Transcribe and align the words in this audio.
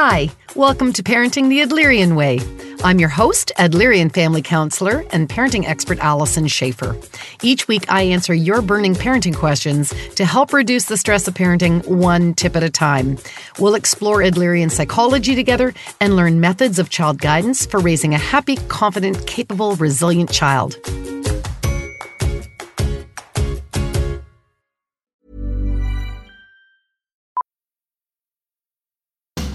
Hi, 0.00 0.30
welcome 0.54 0.92
to 0.92 1.02
Parenting 1.02 1.48
the 1.48 1.58
Adlerian 1.58 2.14
Way. 2.14 2.38
I'm 2.84 3.00
your 3.00 3.08
host, 3.08 3.50
Adlerian 3.58 4.14
family 4.14 4.42
counselor 4.42 5.04
and 5.10 5.28
parenting 5.28 5.64
expert 5.64 5.98
Alyson 5.98 6.44
Schafer. 6.44 6.94
Each 7.42 7.66
week, 7.66 7.90
I 7.90 8.02
answer 8.02 8.32
your 8.32 8.62
burning 8.62 8.94
parenting 8.94 9.34
questions 9.34 9.92
to 10.14 10.24
help 10.24 10.52
reduce 10.52 10.84
the 10.84 10.96
stress 10.96 11.26
of 11.26 11.34
parenting 11.34 11.84
one 11.88 12.32
tip 12.34 12.54
at 12.54 12.62
a 12.62 12.70
time. 12.70 13.18
We'll 13.58 13.74
explore 13.74 14.18
Adlerian 14.18 14.70
psychology 14.70 15.34
together 15.34 15.74
and 16.00 16.14
learn 16.14 16.38
methods 16.38 16.78
of 16.78 16.90
child 16.90 17.20
guidance 17.20 17.66
for 17.66 17.80
raising 17.80 18.14
a 18.14 18.18
happy, 18.18 18.54
confident, 18.68 19.26
capable, 19.26 19.74
resilient 19.74 20.30
child. 20.30 20.76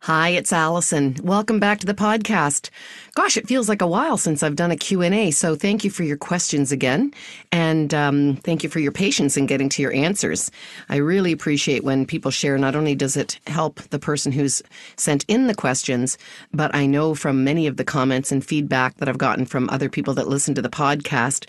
Hi, 0.00 0.28
it's 0.28 0.52
Alyson. 0.52 1.20
Welcome 1.22 1.58
back 1.58 1.80
to 1.80 1.86
the 1.86 1.94
podcast. 1.94 2.70
Gosh, 3.14 3.36
it 3.36 3.48
feels 3.48 3.68
like 3.68 3.82
a 3.82 3.88
while 3.88 4.16
since 4.16 4.42
I've 4.42 4.54
done 4.54 4.70
a 4.70 4.76
Q&A, 4.76 5.32
so 5.32 5.56
thank 5.56 5.82
you 5.82 5.90
for 5.90 6.04
your 6.04 6.16
questions 6.16 6.70
again. 6.70 7.12
And 7.50 7.92
um, 7.92 8.36
thank 8.36 8.62
you 8.62 8.68
for 8.68 8.78
your 8.78 8.92
patience 8.92 9.36
in 9.36 9.46
getting 9.46 9.68
to 9.70 9.82
your 9.82 9.92
answers. 9.92 10.48
I 10.88 10.96
really 10.96 11.32
appreciate 11.32 11.82
when 11.82 12.06
people 12.06 12.30
share. 12.30 12.56
Not 12.56 12.76
only 12.76 12.94
does 12.94 13.16
it 13.16 13.40
help 13.48 13.80
the 13.88 13.98
person 13.98 14.30
who's 14.30 14.62
sent 14.96 15.24
in 15.26 15.48
the 15.48 15.56
questions, 15.56 16.18
but 16.52 16.72
I 16.72 16.86
know 16.86 17.16
from 17.16 17.42
many 17.42 17.66
of 17.66 17.76
the 17.76 17.84
comments 17.84 18.30
and 18.30 18.44
feedback 18.44 18.98
that 18.98 19.08
I've 19.08 19.18
gotten 19.18 19.44
from 19.44 19.68
other 19.70 19.88
people 19.88 20.14
that 20.14 20.28
listen 20.28 20.54
to 20.54 20.62
the 20.62 20.68
podcast 20.68 21.46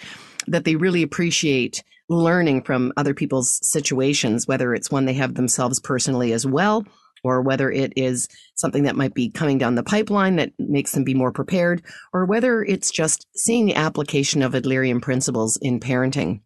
that 0.47 0.63
they 0.63 0.77
really 0.77 1.03
appreciate 1.03 1.83
learning 2.09 2.63
from 2.63 2.91
other 2.97 3.13
people's 3.13 3.59
situations, 3.61 4.47
whether 4.47 4.73
it's 4.73 4.89
one 4.89 5.05
they 5.05 5.13
have 5.13 5.35
themselves 5.35 5.79
personally 5.79 6.31
as 6.33 6.47
well 6.47 6.85
or 7.23 7.41
whether 7.41 7.71
it 7.71 7.93
is 7.95 8.27
something 8.55 8.83
that 8.83 8.95
might 8.95 9.13
be 9.13 9.29
coming 9.29 9.57
down 9.57 9.75
the 9.75 9.83
pipeline 9.83 10.35
that 10.37 10.51
makes 10.59 10.91
them 10.91 11.03
be 11.03 11.13
more 11.13 11.31
prepared, 11.31 11.81
or 12.13 12.25
whether 12.25 12.63
it's 12.63 12.91
just 12.91 13.27
seeing 13.35 13.65
the 13.65 13.75
application 13.75 14.41
of 14.41 14.53
Adlerian 14.53 15.01
principles 15.01 15.57
in 15.57 15.79
parenting. 15.79 16.41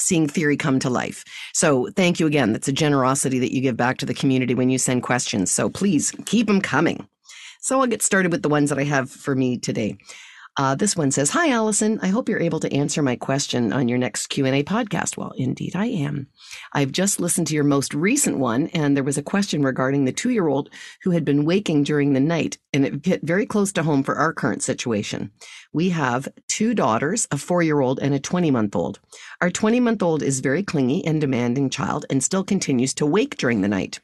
Seeing 0.00 0.26
theory 0.26 0.56
come 0.56 0.80
to 0.80 0.90
life. 0.90 1.24
So, 1.52 1.88
thank 1.94 2.18
you 2.18 2.26
again. 2.26 2.52
That's 2.52 2.66
a 2.66 2.72
generosity 2.72 3.38
that 3.38 3.54
you 3.54 3.60
give 3.60 3.76
back 3.76 3.96
to 3.98 4.06
the 4.06 4.12
community 4.12 4.52
when 4.52 4.68
you 4.68 4.76
send 4.76 5.04
questions. 5.04 5.52
So, 5.52 5.70
please 5.70 6.10
keep 6.26 6.48
them 6.48 6.60
coming. 6.60 7.08
So, 7.60 7.80
I'll 7.80 7.86
get 7.86 8.02
started 8.02 8.32
with 8.32 8.42
the 8.42 8.48
ones 8.48 8.70
that 8.70 8.78
I 8.78 8.84
have 8.84 9.08
for 9.08 9.36
me 9.36 9.56
today. 9.56 9.96
Uh, 10.56 10.76
this 10.76 10.96
one 10.96 11.10
says, 11.10 11.30
"Hi, 11.30 11.50
Alyson. 11.50 11.98
I 12.00 12.08
hope 12.08 12.28
you're 12.28 12.38
able 12.38 12.60
to 12.60 12.72
answer 12.72 13.02
my 13.02 13.16
question 13.16 13.72
on 13.72 13.88
your 13.88 13.98
next 13.98 14.28
Q 14.28 14.46
and 14.46 14.54
A 14.54 14.62
podcast." 14.62 15.16
Well, 15.16 15.32
indeed, 15.36 15.74
I 15.74 15.86
am. 15.86 16.28
I've 16.72 16.92
just 16.92 17.18
listened 17.18 17.48
to 17.48 17.54
your 17.54 17.64
most 17.64 17.92
recent 17.92 18.38
one, 18.38 18.68
and 18.68 18.96
there 18.96 19.02
was 19.02 19.18
a 19.18 19.22
question 19.22 19.64
regarding 19.64 20.04
the 20.04 20.12
two-year-old 20.12 20.70
who 21.02 21.10
had 21.10 21.24
been 21.24 21.44
waking 21.44 21.82
during 21.82 22.12
the 22.12 22.20
night, 22.20 22.58
and 22.72 22.86
it 22.86 23.04
hit 23.04 23.22
very 23.24 23.46
close 23.46 23.72
to 23.72 23.82
home 23.82 24.04
for 24.04 24.14
our 24.14 24.32
current 24.32 24.62
situation. 24.62 25.32
We 25.72 25.88
have 25.88 26.28
two 26.46 26.72
daughters, 26.72 27.26
a 27.32 27.38
four-year-old 27.38 27.98
and 27.98 28.14
a 28.14 28.20
20-month-old. 28.20 29.00
Our 29.40 29.50
20-month-old 29.50 30.22
is 30.22 30.38
very 30.38 30.62
clingy 30.62 31.04
and 31.04 31.20
demanding 31.20 31.68
child, 31.68 32.06
and 32.08 32.22
still 32.22 32.44
continues 32.44 32.94
to 32.94 33.06
wake 33.06 33.36
during 33.36 33.62
the 33.62 33.68
night. 33.68 33.98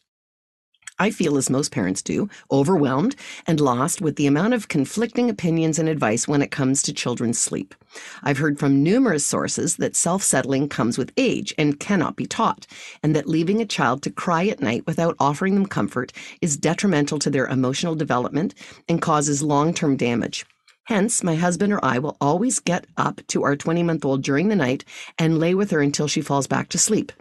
I 1.00 1.10
feel, 1.10 1.38
as 1.38 1.48
most 1.48 1.72
parents 1.72 2.02
do, 2.02 2.28
overwhelmed 2.52 3.16
and 3.46 3.58
lost 3.58 4.02
with 4.02 4.16
the 4.16 4.26
amount 4.26 4.52
of 4.52 4.68
conflicting 4.68 5.30
opinions 5.30 5.78
and 5.78 5.88
advice 5.88 6.28
when 6.28 6.42
it 6.42 6.50
comes 6.50 6.82
to 6.82 6.92
children's 6.92 7.40
sleep. 7.40 7.74
I've 8.22 8.36
heard 8.36 8.58
from 8.58 8.82
numerous 8.82 9.24
sources 9.24 9.76
that 9.76 9.96
self 9.96 10.22
settling 10.22 10.68
comes 10.68 10.98
with 10.98 11.12
age 11.16 11.54
and 11.56 11.80
cannot 11.80 12.16
be 12.16 12.26
taught, 12.26 12.66
and 13.02 13.16
that 13.16 13.26
leaving 13.26 13.62
a 13.62 13.66
child 13.66 14.02
to 14.02 14.10
cry 14.10 14.46
at 14.48 14.60
night 14.60 14.86
without 14.86 15.16
offering 15.18 15.54
them 15.54 15.64
comfort 15.64 16.12
is 16.42 16.58
detrimental 16.58 17.18
to 17.18 17.30
their 17.30 17.46
emotional 17.46 17.94
development 17.94 18.54
and 18.86 19.00
causes 19.00 19.42
long 19.42 19.72
term 19.72 19.96
damage. 19.96 20.44
Hence, 20.90 21.22
my 21.22 21.36
husband 21.36 21.72
or 21.72 21.78
I 21.84 22.00
will 22.00 22.16
always 22.20 22.58
get 22.58 22.84
up 22.96 23.20
to 23.28 23.44
our 23.44 23.54
20 23.54 23.84
month 23.84 24.04
old 24.04 24.22
during 24.22 24.48
the 24.48 24.56
night 24.56 24.84
and 25.20 25.38
lay 25.38 25.54
with 25.54 25.70
her 25.70 25.80
until 25.80 26.08
she 26.08 26.20
falls 26.20 26.48
back 26.48 26.68
to 26.70 26.78
sleep. 26.78 27.12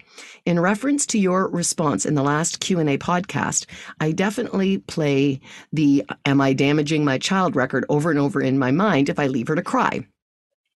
In 0.43 0.59
reference 0.59 1.05
to 1.05 1.19
your 1.19 1.47
response 1.47 2.03
in 2.03 2.15
the 2.15 2.23
last 2.23 2.61
Q&A 2.61 2.97
podcast, 2.97 3.67
I 3.99 4.11
definitely 4.11 4.79
play 4.79 5.39
the 5.71 6.03
am 6.25 6.41
I 6.41 6.53
damaging 6.53 7.05
my 7.05 7.19
child 7.19 7.55
record 7.55 7.85
over 7.89 8.09
and 8.09 8.17
over 8.17 8.41
in 8.41 8.57
my 8.57 8.71
mind 8.71 9.07
if 9.07 9.19
I 9.19 9.27
leave 9.27 9.49
her 9.49 9.55
to 9.55 9.61
cry. 9.61 10.03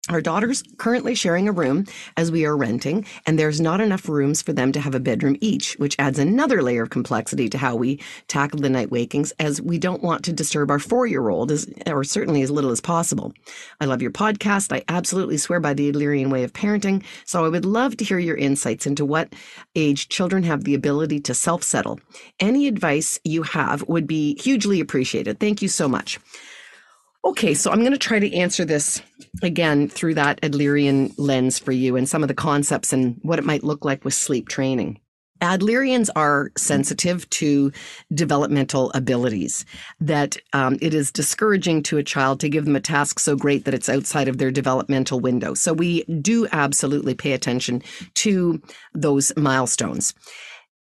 Our 0.08 0.20
daughter's 0.20 0.64
currently 0.78 1.14
sharing 1.14 1.48
a 1.48 1.52
room 1.52 1.86
as 2.16 2.32
we 2.32 2.44
are 2.44 2.56
renting, 2.56 3.06
and 3.24 3.38
there's 3.38 3.60
not 3.60 3.80
enough 3.80 4.08
rooms 4.08 4.42
for 4.42 4.52
them 4.52 4.72
to 4.72 4.80
have 4.80 4.96
a 4.96 5.00
bedroom 5.00 5.36
each, 5.40 5.74
which 5.74 5.94
adds 5.96 6.18
another 6.18 6.60
layer 6.60 6.82
of 6.82 6.90
complexity 6.90 7.48
to 7.50 7.56
how 7.56 7.76
we 7.76 8.00
tackle 8.26 8.58
the 8.58 8.68
night 8.68 8.90
wakings, 8.90 9.32
as 9.38 9.62
we 9.62 9.78
don't 9.78 10.02
want 10.02 10.24
to 10.24 10.32
disturb 10.32 10.72
our 10.72 10.80
four 10.80 11.06
year 11.06 11.28
old, 11.28 11.52
or 11.86 12.02
certainly 12.02 12.42
as 12.42 12.50
little 12.50 12.72
as 12.72 12.80
possible. 12.80 13.32
I 13.80 13.84
love 13.84 14.02
your 14.02 14.10
podcast. 14.10 14.76
I 14.76 14.82
absolutely 14.88 15.38
swear 15.38 15.60
by 15.60 15.72
the 15.72 15.92
Adlerian 15.92 16.30
way 16.30 16.42
of 16.42 16.52
parenting, 16.52 17.04
so 17.24 17.44
I 17.44 17.48
would 17.48 17.64
love 17.64 17.96
to 17.98 18.04
hear 18.04 18.18
your 18.18 18.36
insights 18.36 18.88
into 18.88 19.04
what 19.04 19.32
age 19.76 20.08
children 20.08 20.42
have 20.42 20.64
the 20.64 20.74
ability 20.74 21.20
to 21.20 21.32
self 21.32 21.62
settle. 21.62 22.00
Any 22.40 22.66
advice 22.66 23.20
you 23.22 23.44
have 23.44 23.86
would 23.86 24.08
be 24.08 24.34
hugely 24.40 24.80
appreciated. 24.80 25.38
Thank 25.38 25.62
you 25.62 25.68
so 25.68 25.86
much. 25.86 26.18
Okay, 27.24 27.54
so 27.54 27.70
I'm 27.70 27.80
going 27.80 27.92
to 27.92 27.98
try 27.98 28.18
to 28.18 28.34
answer 28.34 28.64
this 28.64 29.00
again 29.42 29.88
through 29.88 30.14
that 30.14 30.40
Adlerian 30.40 31.14
lens 31.16 31.58
for 31.58 31.70
you 31.70 31.96
and 31.96 32.08
some 32.08 32.22
of 32.22 32.28
the 32.28 32.34
concepts 32.34 32.92
and 32.92 33.18
what 33.22 33.38
it 33.38 33.44
might 33.44 33.62
look 33.62 33.84
like 33.84 34.04
with 34.04 34.14
sleep 34.14 34.48
training. 34.48 35.00
Adlerians 35.40 36.08
are 36.14 36.52
sensitive 36.56 37.28
to 37.30 37.72
developmental 38.14 38.92
abilities, 38.94 39.64
that 40.00 40.36
um, 40.52 40.78
it 40.80 40.94
is 40.94 41.10
discouraging 41.10 41.82
to 41.82 41.98
a 41.98 42.04
child 42.04 42.38
to 42.40 42.48
give 42.48 42.64
them 42.64 42.76
a 42.76 42.80
task 42.80 43.18
so 43.18 43.34
great 43.34 43.64
that 43.64 43.74
it's 43.74 43.88
outside 43.88 44.28
of 44.28 44.38
their 44.38 44.52
developmental 44.52 45.18
window. 45.18 45.54
So 45.54 45.72
we 45.72 46.04
do 46.04 46.46
absolutely 46.52 47.14
pay 47.14 47.32
attention 47.32 47.82
to 48.14 48.62
those 48.94 49.32
milestones. 49.36 50.14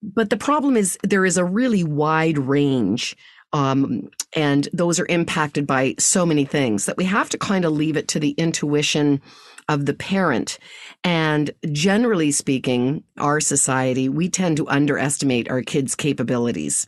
But 0.01 0.31
the 0.31 0.37
problem 0.37 0.77
is 0.77 0.97
there 1.03 1.25
is 1.25 1.37
a 1.37 1.45
really 1.45 1.83
wide 1.83 2.37
range 2.37 3.15
um, 3.53 4.09
and 4.33 4.69
those 4.73 4.99
are 4.99 5.07
impacted 5.07 5.65
by 5.65 5.95
so 5.97 6.25
many 6.25 6.45
things 6.45 6.85
that 6.85 6.97
we 6.97 7.05
have 7.05 7.29
to 7.29 7.37
kind 7.37 7.65
of 7.65 7.73
leave 7.73 7.97
it 7.97 8.07
to 8.09 8.19
the 8.19 8.31
intuition 8.31 9.21
of 9.67 9.85
the 9.85 9.93
parent. 9.93 10.57
And 11.03 11.51
generally 11.71 12.31
speaking, 12.31 13.03
our 13.17 13.39
society, 13.39 14.09
we 14.09 14.27
tend 14.27 14.57
to 14.57 14.67
underestimate 14.67 15.49
our 15.49 15.61
kids' 15.61 15.95
capabilities. 15.95 16.87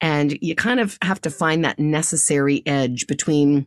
And 0.00 0.38
you 0.40 0.54
kind 0.54 0.80
of 0.80 0.98
have 1.02 1.20
to 1.22 1.30
find 1.30 1.64
that 1.64 1.78
necessary 1.78 2.62
edge 2.66 3.06
between 3.06 3.66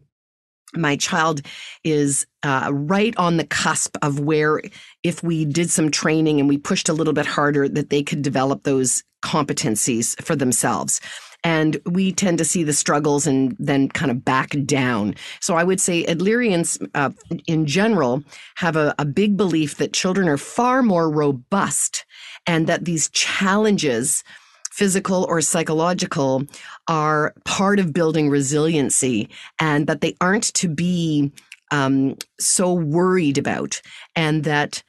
my 0.75 0.97
child 0.97 1.41
is 1.83 2.25
uh, 2.43 2.69
right 2.73 3.15
on 3.17 3.37
the 3.37 3.45
cusp 3.45 3.97
of 4.01 4.19
where 4.19 4.61
if 5.03 5.23
we 5.23 5.45
did 5.45 5.69
some 5.69 5.89
training 5.89 6.39
and 6.39 6.49
we 6.49 6.57
pushed 6.57 6.89
a 6.89 6.93
little 6.93 7.13
bit 7.13 7.25
harder 7.25 7.69
that 7.69 7.89
they 7.89 8.03
could 8.03 8.21
develop 8.21 8.63
those 8.63 9.03
competencies 9.23 10.21
for 10.21 10.35
themselves 10.35 10.99
and 11.45 11.79
we 11.85 12.11
tend 12.11 12.39
to 12.39 12.43
see 12.43 12.63
the 12.63 12.73
struggles 12.73 13.27
and 13.27 13.55
then 13.59 13.87
kind 13.87 14.09
of 14.09 14.25
back 14.25 14.55
down. 14.65 15.13
So 15.39 15.53
I 15.53 15.63
would 15.63 15.79
say 15.79 16.03
Adlerians 16.05 16.83
uh, 16.95 17.11
in 17.45 17.67
general 17.67 18.23
have 18.55 18.75
a, 18.75 18.95
a 18.97 19.05
big 19.05 19.37
belief 19.37 19.77
that 19.77 19.93
children 19.93 20.27
are 20.27 20.39
far 20.39 20.81
more 20.81 21.07
robust 21.07 22.03
and 22.47 22.65
that 22.65 22.85
these 22.85 23.09
challenges 23.11 24.23
physical 24.71 25.23
or 25.29 25.39
psychological 25.39 26.43
are 26.87 27.31
part 27.45 27.79
of 27.79 27.93
building 27.93 28.27
resiliency 28.27 29.29
and 29.59 29.85
that 29.85 30.01
they 30.01 30.15
aren't 30.19 30.51
to 30.55 30.67
be 30.67 31.31
um, 31.69 32.17
so 32.39 32.73
worried 32.73 33.37
about 33.37 33.79
and 34.15 34.45
that 34.45 34.81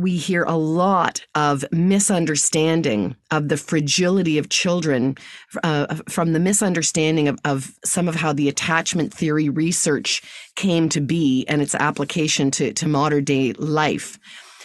we 0.00 0.16
hear 0.16 0.44
a 0.44 0.56
lot 0.56 1.24
of 1.34 1.64
misunderstanding 1.72 3.16
of 3.30 3.48
the 3.48 3.56
fragility 3.56 4.38
of 4.38 4.48
children 4.48 5.16
uh, 5.62 5.94
from 6.08 6.32
the 6.32 6.40
misunderstanding 6.40 7.28
of, 7.28 7.38
of 7.44 7.72
some 7.84 8.08
of 8.08 8.14
how 8.14 8.32
the 8.32 8.48
attachment 8.48 9.12
theory 9.12 9.48
research 9.48 10.22
came 10.56 10.88
to 10.88 11.00
be 11.00 11.44
and 11.48 11.60
its 11.60 11.74
application 11.74 12.50
to, 12.50 12.72
to 12.72 12.88
modern 12.88 13.24
day 13.24 13.52
life. 13.54 14.18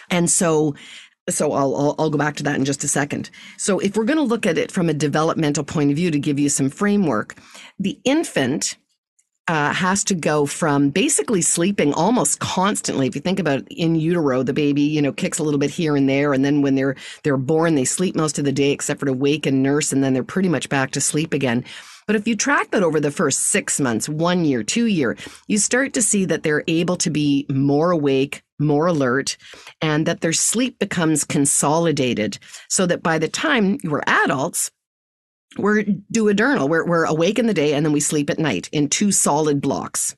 And 0.10 0.30
so 0.30 0.76
so 1.30 1.54
I'll, 1.54 1.76
I'll, 1.76 1.96
I'll 1.98 2.10
go 2.10 2.18
back 2.18 2.36
to 2.38 2.44
that 2.44 2.58
in 2.58 2.66
just 2.66 2.84
a 2.84 2.88
second. 2.88 3.30
So 3.58 3.80
if 3.80 3.96
we're 3.96 4.04
going 4.04 4.18
to 4.18 4.24
look 4.24 4.46
at 4.46 4.58
it 4.58 4.72
from 4.72 4.90
a 4.90 4.94
developmental 4.94 5.64
point 5.64 5.90
of 5.90 5.96
view 5.96 6.12
to 6.12 6.20
give 6.20 6.38
you 6.38 6.50
some 6.50 6.70
framework, 6.70 7.36
the 7.80 7.98
infant 8.04 8.76
uh, 9.48 9.74
has 9.74 10.04
to 10.06 10.16
go 10.16 10.46
from 10.46 10.90
basically 10.90 11.42
sleeping 11.42 11.94
almost 11.94 12.40
constantly. 12.40 13.08
If 13.08 13.16
you 13.16 13.22
think 13.22 13.40
about 13.40 13.68
in 13.70 13.96
utero, 13.96 14.44
the 14.44 14.54
baby, 14.54 14.82
you 14.82 15.02
know, 15.02 15.12
kicks 15.12 15.40
a 15.40 15.44
little 15.44 15.60
bit 15.60 15.70
here 15.70 15.96
and 15.96 16.08
there, 16.08 16.34
and 16.34 16.46
then 16.46 16.62
when 16.62 16.76
they're 16.76 16.96
they're 17.24 17.38
born, 17.38 17.76
they 17.76 17.86
sleep 17.86 18.16
most 18.16 18.40
of 18.40 18.46
the 18.46 18.52
day 18.52 18.72
except 18.72 19.00
for 19.00 19.06
to 19.06 19.14
wake 19.14 19.46
and 19.46 19.62
nurse, 19.62 19.92
and 19.92 20.04
then 20.04 20.14
they're 20.14 20.24
pretty 20.24 20.50
much 20.50 20.70
back 20.70 20.92
to 20.92 21.02
sleep 21.02 21.34
again. 21.34 21.66
But 22.06 22.16
if 22.16 22.28
you 22.28 22.36
track 22.36 22.72
that 22.72 22.84
over 22.84 23.00
the 23.00 23.12
first 23.12 23.44
six 23.44 23.80
months, 23.80 24.10
one 24.10 24.44
year, 24.46 24.64
two 24.64 24.88
year, 24.88 25.18
you 25.48 25.58
start 25.58 25.94
to 25.94 26.02
see 26.02 26.26
that 26.26 26.44
they're 26.44 26.64
able 26.68 26.98
to 26.98 27.10
be 27.10 27.46
more 27.50 27.92
awake, 27.92 28.44
more 28.60 28.88
alert, 28.88 29.38
and 29.82 30.06
that 30.06 30.22
their 30.22 30.34
sleep 30.34 30.80
becomes 30.80 31.24
consolidated 31.24 32.40
so 32.70 32.86
that 32.86 33.04
by 33.04 33.18
the 33.18 33.30
time 33.30 33.78
you 33.84 33.94
are 33.94 34.04
adults, 34.06 34.70
we're 35.58 35.84
duodiurnal. 35.84 36.70
We're, 36.70 36.86
we're 36.86 37.06
awake 37.06 37.40
in 37.40 37.48
the 37.48 37.54
day 37.54 37.74
and 37.74 37.86
then 37.86 37.94
we 37.94 38.00
sleep 38.00 38.30
at 38.30 38.40
night 38.40 38.70
in 38.72 38.90
two 38.90 39.12
solid 39.12 39.62
blocks. 39.62 40.16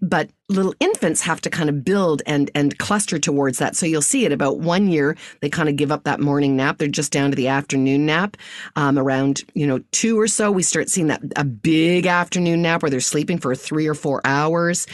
But 0.00 0.30
little 0.50 0.74
infants 0.78 1.22
have 1.22 1.40
to 1.40 1.48
kind 1.48 1.70
of 1.70 1.84
build 1.84 2.20
and 2.26 2.50
and 2.54 2.78
cluster 2.78 3.18
towards 3.18 3.58
that. 3.58 3.76
So 3.76 3.86
you'll 3.86 4.02
see 4.02 4.26
it 4.26 4.32
about 4.32 4.58
one 4.58 4.88
year 4.88 5.16
they 5.40 5.48
kind 5.48 5.68
of 5.68 5.76
give 5.76 5.90
up 5.90 6.04
that 6.04 6.20
morning 6.20 6.56
nap. 6.56 6.78
They're 6.78 6.88
just 6.88 7.12
down 7.12 7.30
to 7.30 7.36
the 7.36 7.48
afternoon 7.48 8.04
nap. 8.04 8.36
Um, 8.76 8.98
around 8.98 9.44
you 9.54 9.66
know 9.66 9.80
two 9.92 10.18
or 10.18 10.28
so, 10.28 10.50
we 10.50 10.62
start 10.62 10.90
seeing 10.90 11.06
that 11.06 11.22
a 11.36 11.44
big 11.44 12.06
afternoon 12.06 12.62
nap 12.62 12.82
where 12.82 12.90
they're 12.90 13.00
sleeping 13.00 13.38
for 13.38 13.54
three 13.54 13.86
or 13.86 13.94
four 13.94 14.20
hours, 14.24 14.86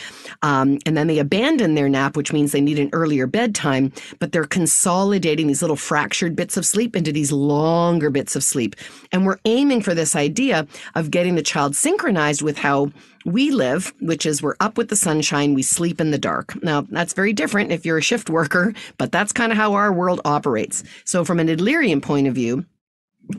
um, 0.43 0.79
and 0.87 0.97
then 0.97 1.09
they 1.09 1.19
abandon 1.19 1.75
their 1.75 1.89
nap, 1.89 2.17
which 2.17 2.33
means 2.33 2.53
they 2.53 2.61
need 2.61 2.79
an 2.79 2.91
earlier 2.93 3.27
bedtime. 3.27 3.93
But 4.19 4.33
they're 4.33 4.45
consolidating 4.45 5.49
these 5.49 5.63
little 5.63 5.77
fractured 5.77 6.37
bits 6.37 6.57
of 6.57 6.65
sleep 6.65 6.95
into 6.95 7.13
these 7.13 7.33
longer 7.33 8.11
bits 8.11 8.37
of 8.37 8.45
sleep, 8.45 8.77
and 9.11 9.27
we're 9.27 9.39
aiming 9.45 9.83
for 9.83 9.95
this 9.95 10.15
idea 10.15 10.67
of 10.95 11.11
getting 11.11 11.35
the 11.35 11.43
child 11.43 11.75
synchronized 11.75 12.43
with 12.43 12.59
how 12.59 12.93
we 13.25 13.51
live, 13.51 13.93
which 14.01 14.27
is 14.27 14.43
we're 14.43 14.57
up 14.61 14.79
with 14.79 14.89
the 14.89 14.97
sunshine, 14.97 15.55
we 15.55 15.63
sleep 15.63 16.01
in 16.01 16.11
the 16.11 16.19
dark. 16.19 16.63
Now, 16.63 16.83
that's 16.83 17.13
very 17.13 17.33
different 17.33 17.73
if 17.73 17.85
you're 17.85 17.99
a 17.99 18.03
shift 18.03 18.31
worker, 18.31 18.75
but 18.99 19.13
that's 19.13 19.33
kind 19.33 19.53
of 19.53 19.59
how 19.59 19.75
our 19.75 19.93
world 19.93 20.21
operates. 20.25 20.83
So, 21.05 21.25
from 21.25 21.41
an 21.41 21.49
Adlerian 21.49 22.03
point 22.03 22.27
of 22.27 22.35
view, 22.35 22.65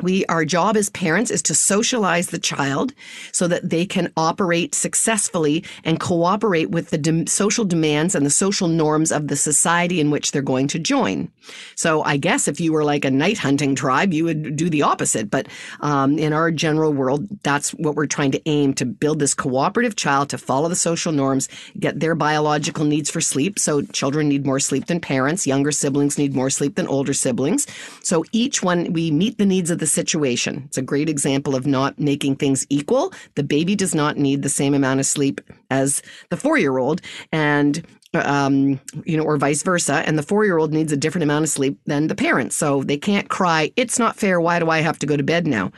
we 0.02 0.26
our 0.28 0.46
job 0.46 0.78
as 0.78 0.90
parents 0.90 1.32
is 1.32 1.42
to 1.44 1.56
socialize 1.56 2.28
the 2.28 2.40
child 2.40 2.94
so 3.32 3.48
that 3.48 3.70
they 3.70 3.86
can 3.86 4.12
operate 4.16 4.74
successfully 4.74 5.64
and 5.84 6.00
cooperate 6.00 6.72
with 6.72 6.92
the 6.92 6.98
de- 6.98 7.28
social 7.28 7.66
demands 7.66 8.16
and 8.16 8.26
the 8.26 8.30
social 8.30 8.68
norms 8.68 9.12
of 9.12 9.28
the 9.28 9.36
society 9.36 10.00
in 10.00 10.10
which 10.10 10.32
they're 10.32 10.42
going 10.42 10.68
to 10.68 10.80
join 10.80 11.30
so 11.76 12.04
i 12.04 12.18
guess 12.18 12.48
if 12.48 12.60
you 12.60 12.74
were 12.74 12.84
like 12.84 13.06
a 13.06 13.12
night 13.12 13.38
hunting 13.38 13.76
tribe 13.76 14.14
you 14.14 14.24
would 14.24 14.56
do 14.56 14.70
the 14.70 14.82
opposite 14.82 15.30
but 15.30 15.48
um, 15.82 16.18
in 16.18 16.34
our 16.34 16.52
general 16.52 16.94
world 16.94 17.28
that's 17.44 17.72
what 17.72 17.96
we're 17.96 18.06
trying 18.06 18.32
to 18.32 18.42
aim 18.48 18.74
to 18.74 18.86
build 18.86 19.20
this 19.20 19.34
cooperative 19.34 19.96
child 19.96 20.30
to 20.30 20.38
follow 20.38 20.70
the 20.70 20.76
social 20.76 21.12
norms 21.12 21.48
get 21.80 22.00
their 22.00 22.16
biological 22.16 22.86
needs 22.86 23.10
for 23.10 23.22
sleep 23.22 23.60
so 23.60 23.82
children 23.94 24.28
need 24.28 24.46
more 24.46 24.60
sleep 24.60 24.86
than 24.88 25.00
parents 25.00 25.48
younger 25.48 25.72
siblings 25.72 26.18
need 26.18 26.36
more 26.36 26.50
sleep 26.50 26.76
than 26.76 26.88
older 26.88 27.14
siblings 27.14 27.68
so 28.04 28.24
each 28.32 28.64
one 28.64 28.92
we 28.94 29.12
meet 29.12 29.38
the 29.38 29.46
needs 29.46 29.70
of 29.70 29.80
the 29.80 29.88
situation. 29.88 30.64
It's 30.68 30.78
a 30.78 30.82
great 30.82 31.10
example 31.10 31.56
of 31.56 31.68
not 31.68 32.00
making 32.00 32.36
things 32.38 32.66
equal. 32.70 33.14
The 33.36 33.44
baby 33.44 33.76
does 33.76 33.94
not 33.94 34.18
need 34.18 34.42
the 34.42 34.50
same 34.50 34.74
amount 34.74 35.00
of 35.00 35.06
sleep 35.06 35.42
as 35.70 36.02
the 36.30 36.38
four 36.38 36.58
year 36.58 36.78
old. 36.78 37.02
And 37.32 37.86
um, 38.14 38.80
you 39.06 39.18
know, 39.18 39.24
or 39.24 39.38
vice 39.38 39.64
versa. 39.64 40.04
And 40.06 40.18
the 40.18 40.24
four 40.24 40.46
year 40.46 40.58
old 40.58 40.74
needs 40.74 40.92
a 40.92 40.98
different 40.98 41.24
amount 41.24 41.44
of 41.44 41.50
sleep 41.50 41.80
than 41.86 42.08
the 42.08 42.16
parents. 42.16 42.56
So 42.56 42.84
they 42.84 42.98
can't 42.98 43.30
cry, 43.30 43.72
it's 43.76 44.00
not 44.00 44.18
fair. 44.18 44.42
Why 44.42 44.60
do 44.60 44.70
I 44.70 44.80
have 44.80 45.00
to 45.00 45.06
go 45.06 45.18
to 45.18 45.24
bed 45.24 45.48
now? 45.48 45.72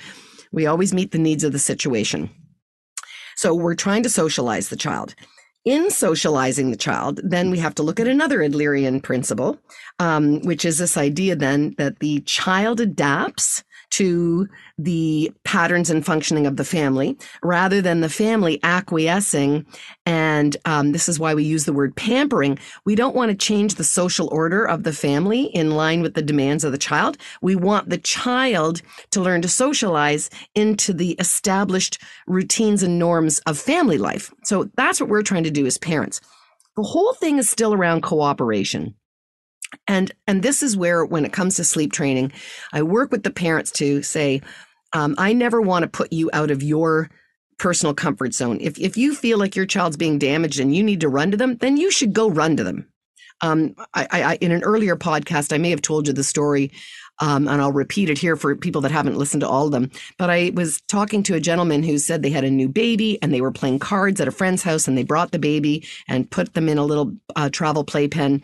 We 0.52 0.66
always 0.66 0.94
meet 0.94 1.12
the 1.12 1.20
needs 1.20 1.44
of 1.44 1.52
the 1.52 1.60
situation. 1.60 2.30
So 3.36 3.56
we're 3.56 3.76
trying 3.76 4.04
to 4.04 4.10
socialize 4.10 4.70
the 4.70 4.76
child 4.76 5.16
in 5.66 5.90
socializing 5.90 6.72
the 6.72 6.78
child, 6.78 7.22
then 7.24 7.50
we 7.50 7.60
have 7.60 7.76
to 7.76 7.84
look 7.84 8.00
at 8.00 8.08
another 8.08 8.40
Adlerian 8.40 9.02
principle, 9.02 9.58
um, 10.00 10.42
which 10.42 10.66
is 10.66 10.78
this 10.78 10.98
idea 10.98 11.36
then 11.36 11.74
that 11.78 12.00
the 12.00 12.20
child 12.22 12.82
adapts 12.82 13.64
to 13.94 14.50
the 14.80 15.32
patterns 15.44 15.92
and 15.92 16.04
functioning 16.04 16.48
of 16.48 16.58
the 16.58 16.66
family 16.66 17.16
rather 17.44 17.80
than 17.80 18.02
the 18.02 18.10
family 18.10 18.60
acquiescing. 18.64 19.64
And 20.08 20.58
um, 20.66 20.94
this 20.94 21.08
is 21.08 21.20
why 21.20 21.36
we 21.36 21.44
use 21.44 21.66
the 21.66 21.74
word 21.74 21.96
pampering. 21.96 22.58
We 22.86 22.96
don't 22.96 23.16
want 23.16 23.30
to 23.30 23.38
change 23.38 23.76
the 23.76 23.84
social 23.84 24.30
order 24.32 24.66
of 24.66 24.82
the 24.82 24.94
family 24.94 25.44
in 25.44 25.72
line 25.72 26.02
with 26.02 26.16
the 26.16 26.24
demands 26.24 26.64
of 26.64 26.72
the 26.72 26.78
child. 26.80 27.20
We 27.44 27.56
want 27.56 27.90
the 27.90 28.00
child 28.00 28.82
to 29.12 29.22
learn 29.22 29.44
to 29.44 29.48
socialize 29.48 30.32
into 30.56 30.92
the 30.92 31.12
established 31.20 32.02
routines 32.26 32.82
and 32.82 32.98
norms 32.98 33.38
of 33.46 33.60
family 33.60 34.00
life. 34.00 34.34
So 34.44 34.72
that's 34.76 35.00
what 35.00 35.10
we're 35.10 35.22
trying 35.22 35.44
to 35.44 35.52
do 35.52 35.68
as 35.68 35.78
parents. 35.78 36.20
The 36.76 36.82
whole 36.82 37.14
thing 37.14 37.38
is 37.38 37.48
still 37.48 37.76
around 37.76 38.02
cooperation. 38.02 38.96
And 39.88 40.12
and 40.28 40.44
this 40.44 40.64
is 40.64 40.78
where 40.78 41.06
when 41.06 41.26
it 41.26 41.34
comes 41.34 41.56
to 41.56 41.64
sleep 41.64 41.94
training, 41.94 42.32
I 42.72 42.84
work 42.84 43.12
with 43.12 43.24
the 43.24 43.32
parents 43.32 43.72
to 43.74 44.02
say, 44.02 44.42
um, 44.94 45.16
I 45.18 45.34
never 45.34 45.62
want 45.62 45.84
to 45.84 45.90
put 45.90 46.14
you 46.14 46.30
out 46.34 46.52
of 46.52 46.64
your 46.64 47.10
personal 47.60 47.94
comfort 47.94 48.34
zone. 48.34 48.58
If 48.62 48.78
if 48.80 48.98
you 48.98 49.16
feel 49.16 49.38
like 49.38 49.56
your 49.56 49.66
child's 49.66 49.98
being 49.98 50.20
damaged 50.20 50.60
and 50.60 50.76
you 50.76 50.84
need 50.84 51.02
to 51.02 51.10
run 51.10 51.32
to 51.32 51.38
them, 51.38 51.58
then 51.58 51.78
you 51.78 51.92
should 51.92 52.14
go 52.14 52.30
run 52.30 52.58
to 52.58 52.64
them. 52.64 52.88
Um, 53.42 53.76
I, 53.94 54.08
I, 54.12 54.38
in 54.40 54.52
an 54.52 54.64
earlier 54.64 54.96
podcast, 54.96 55.54
I 55.54 55.58
may 55.58 55.70
have 55.70 55.82
told 55.82 56.08
you 56.08 56.14
the 56.14 56.24
story, 56.24 56.72
um, 57.20 57.48
and 57.48 57.62
I'll 57.62 57.74
repeat 57.74 58.10
it 58.10 58.18
here 58.18 58.38
for 58.38 58.56
people 58.56 58.80
that 58.82 58.92
haven't 58.92 59.18
listened 59.18 59.42
to 59.42 59.50
all 59.50 59.66
of 59.66 59.72
them. 59.72 59.92
But 60.18 60.30
I 60.30 60.52
was 60.56 60.82
talking 60.88 61.24
to 61.24 61.36
a 61.36 61.42
gentleman 61.42 61.84
who 61.84 61.98
said 61.98 62.22
they 62.22 62.30
had 62.30 62.46
a 62.46 62.50
new 62.50 62.70
baby 62.70 63.22
and 63.22 63.34
they 63.34 63.42
were 63.42 63.52
playing 63.52 63.80
cards 63.80 64.22
at 64.22 64.30
a 64.30 64.32
friend's 64.32 64.64
house, 64.64 64.88
and 64.88 64.98
they 64.98 65.04
brought 65.04 65.32
the 65.32 65.40
baby 65.40 65.86
and 66.08 66.30
put 66.30 66.54
them 66.54 66.70
in 66.70 66.78
a 66.78 66.86
little 66.86 67.14
uh, 67.36 67.50
travel 67.50 67.84
playpen 67.84 68.42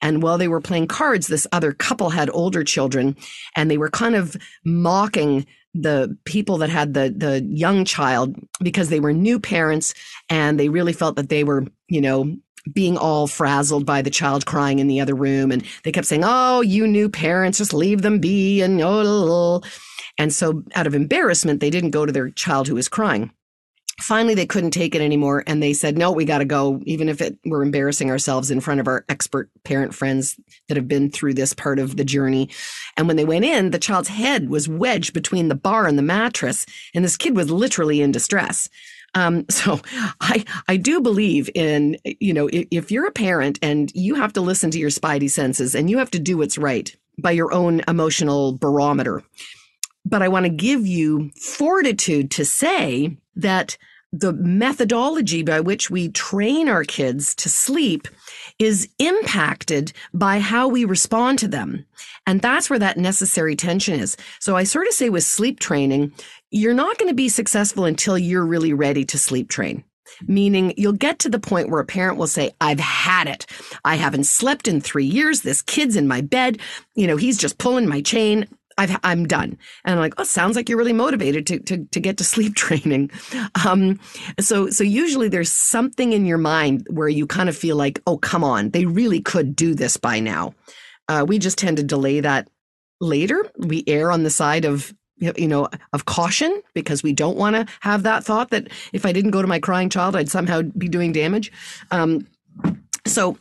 and 0.00 0.22
while 0.22 0.38
they 0.38 0.48
were 0.48 0.60
playing 0.60 0.86
cards, 0.86 1.26
this 1.26 1.46
other 1.52 1.72
couple 1.72 2.10
had 2.10 2.30
older 2.32 2.64
children 2.64 3.16
and 3.56 3.70
they 3.70 3.78
were 3.78 3.90
kind 3.90 4.14
of 4.14 4.36
mocking 4.64 5.46
the 5.74 6.16
people 6.24 6.58
that 6.58 6.70
had 6.70 6.94
the 6.94 7.14
the 7.16 7.42
young 7.44 7.84
child 7.84 8.36
because 8.60 8.88
they 8.88 9.00
were 9.00 9.12
new 9.12 9.38
parents 9.38 9.94
and 10.28 10.58
they 10.58 10.68
really 10.68 10.92
felt 10.92 11.16
that 11.16 11.28
they 11.28 11.44
were, 11.44 11.64
you 11.88 12.00
know, 12.00 12.36
being 12.72 12.96
all 12.96 13.26
frazzled 13.26 13.86
by 13.86 14.02
the 14.02 14.10
child 14.10 14.46
crying 14.46 14.78
in 14.78 14.88
the 14.88 15.00
other 15.00 15.14
room 15.14 15.50
and 15.50 15.64
they 15.84 15.92
kept 15.92 16.06
saying, 16.06 16.22
"Oh, 16.24 16.60
you 16.60 16.86
new 16.86 17.08
parents, 17.08 17.58
just 17.58 17.74
leave 17.74 18.02
them 18.02 18.18
be." 18.18 18.62
And 18.62 18.80
oh, 18.82 19.62
and 20.16 20.32
so 20.32 20.62
out 20.74 20.86
of 20.86 20.94
embarrassment, 20.94 21.60
they 21.60 21.70
didn't 21.70 21.90
go 21.90 22.06
to 22.06 22.12
their 22.12 22.30
child 22.30 22.66
who 22.68 22.74
was 22.74 22.88
crying 22.88 23.30
finally 24.00 24.34
they 24.34 24.46
couldn't 24.46 24.70
take 24.70 24.94
it 24.94 25.02
anymore 25.02 25.42
and 25.46 25.62
they 25.62 25.72
said 25.72 25.98
no 25.98 26.12
we 26.12 26.24
got 26.24 26.38
to 26.38 26.44
go 26.44 26.80
even 26.84 27.08
if 27.08 27.20
it 27.20 27.36
we're 27.44 27.62
embarrassing 27.62 28.10
ourselves 28.10 28.50
in 28.50 28.60
front 28.60 28.80
of 28.80 28.86
our 28.86 29.04
expert 29.08 29.50
parent 29.64 29.94
friends 29.94 30.38
that 30.68 30.76
have 30.76 30.88
been 30.88 31.10
through 31.10 31.34
this 31.34 31.52
part 31.52 31.78
of 31.78 31.96
the 31.96 32.04
journey. 32.04 32.48
And 32.96 33.06
when 33.06 33.16
they 33.16 33.24
went 33.24 33.44
in 33.44 33.70
the 33.70 33.78
child's 33.78 34.08
head 34.08 34.48
was 34.48 34.68
wedged 34.68 35.12
between 35.12 35.48
the 35.48 35.54
bar 35.54 35.86
and 35.86 35.98
the 35.98 36.02
mattress 36.02 36.66
and 36.94 37.04
this 37.04 37.16
kid 37.16 37.36
was 37.36 37.50
literally 37.50 38.00
in 38.00 38.12
distress. 38.12 38.68
Um, 39.14 39.46
so 39.50 39.80
I 40.20 40.44
I 40.68 40.76
do 40.76 41.00
believe 41.00 41.50
in 41.54 41.96
you 42.04 42.32
know 42.32 42.48
if, 42.48 42.68
if 42.70 42.90
you're 42.90 43.06
a 43.06 43.12
parent 43.12 43.58
and 43.62 43.90
you 43.94 44.14
have 44.14 44.32
to 44.34 44.40
listen 44.40 44.70
to 44.70 44.78
your 44.78 44.90
spidey 44.90 45.30
senses 45.30 45.74
and 45.74 45.90
you 45.90 45.98
have 45.98 46.10
to 46.12 46.18
do 46.18 46.38
what's 46.38 46.58
right 46.58 46.94
by 47.18 47.32
your 47.32 47.52
own 47.52 47.82
emotional 47.88 48.52
barometer 48.52 49.24
but 50.08 50.22
I 50.22 50.28
want 50.28 50.44
to 50.44 50.50
give 50.50 50.86
you 50.86 51.30
fortitude 51.36 52.30
to 52.32 52.44
say 52.44 53.16
that 53.36 53.76
the 54.12 54.32
methodology 54.32 55.42
by 55.42 55.60
which 55.60 55.90
we 55.90 56.08
train 56.08 56.68
our 56.68 56.82
kids 56.82 57.34
to 57.34 57.48
sleep 57.48 58.08
is 58.58 58.88
impacted 58.98 59.92
by 60.14 60.38
how 60.38 60.66
we 60.66 60.84
respond 60.86 61.38
to 61.40 61.48
them. 61.48 61.84
And 62.26 62.40
that's 62.40 62.70
where 62.70 62.78
that 62.78 62.96
necessary 62.96 63.54
tension 63.54 64.00
is. 64.00 64.16
So 64.40 64.56
I 64.56 64.64
sort 64.64 64.86
of 64.86 64.94
say 64.94 65.10
with 65.10 65.24
sleep 65.24 65.60
training, 65.60 66.12
you're 66.50 66.74
not 66.74 66.96
going 66.96 67.10
to 67.10 67.14
be 67.14 67.28
successful 67.28 67.84
until 67.84 68.16
you're 68.16 68.46
really 68.46 68.72
ready 68.72 69.04
to 69.04 69.18
sleep 69.18 69.50
train. 69.50 69.84
Meaning 70.26 70.72
you'll 70.78 70.94
get 70.94 71.18
to 71.20 71.28
the 71.28 71.38
point 71.38 71.68
where 71.68 71.80
a 71.80 71.86
parent 71.86 72.16
will 72.16 72.26
say, 72.26 72.52
I've 72.62 72.80
had 72.80 73.28
it. 73.28 73.44
I 73.84 73.96
haven't 73.96 74.24
slept 74.24 74.66
in 74.66 74.80
three 74.80 75.04
years. 75.04 75.42
This 75.42 75.60
kid's 75.60 75.96
in 75.96 76.08
my 76.08 76.22
bed. 76.22 76.58
You 76.94 77.06
know, 77.06 77.16
he's 77.16 77.36
just 77.36 77.58
pulling 77.58 77.86
my 77.86 78.00
chain. 78.00 78.48
I 78.78 78.98
am 79.02 79.26
done. 79.26 79.58
And 79.84 79.94
I'm 79.94 79.98
like, 79.98 80.14
oh, 80.18 80.24
sounds 80.24 80.56
like 80.56 80.68
you're 80.68 80.78
really 80.78 80.92
motivated 80.92 81.46
to, 81.48 81.58
to, 81.60 81.84
to 81.84 82.00
get 82.00 82.16
to 82.18 82.24
sleep 82.24 82.54
training. 82.56 83.10
Um, 83.66 83.98
so, 84.40 84.70
so 84.70 84.84
usually 84.84 85.28
there's 85.28 85.52
something 85.52 86.12
in 86.12 86.24
your 86.24 86.38
mind 86.38 86.86
where 86.90 87.08
you 87.08 87.26
kind 87.26 87.48
of 87.48 87.56
feel 87.56 87.76
like, 87.76 88.00
oh, 88.06 88.18
come 88.18 88.44
on, 88.44 88.70
they 88.70 88.86
really 88.86 89.20
could 89.20 89.54
do 89.54 89.74
this 89.74 89.96
by 89.96 90.20
now. 90.20 90.54
Uh, 91.08 91.24
we 91.26 91.38
just 91.38 91.58
tend 91.58 91.76
to 91.78 91.82
delay 91.82 92.20
that 92.20 92.48
later. 93.00 93.50
We 93.58 93.84
err 93.86 94.10
on 94.10 94.22
the 94.22 94.30
side 94.30 94.64
of 94.64 94.94
you 95.20 95.48
know, 95.48 95.68
of 95.92 96.04
caution 96.04 96.62
because 96.74 97.02
we 97.02 97.12
don't 97.12 97.36
want 97.36 97.56
to 97.56 97.66
have 97.80 98.04
that 98.04 98.22
thought 98.24 98.50
that 98.50 98.68
if 98.92 99.04
I 99.04 99.12
didn't 99.12 99.32
go 99.32 99.42
to 99.42 99.48
my 99.48 99.58
crying 99.58 99.90
child, 99.90 100.14
I'd 100.14 100.28
somehow 100.28 100.62
be 100.62 100.88
doing 100.88 101.10
damage. 101.10 101.50
Um, 101.90 102.28
so 103.04 103.36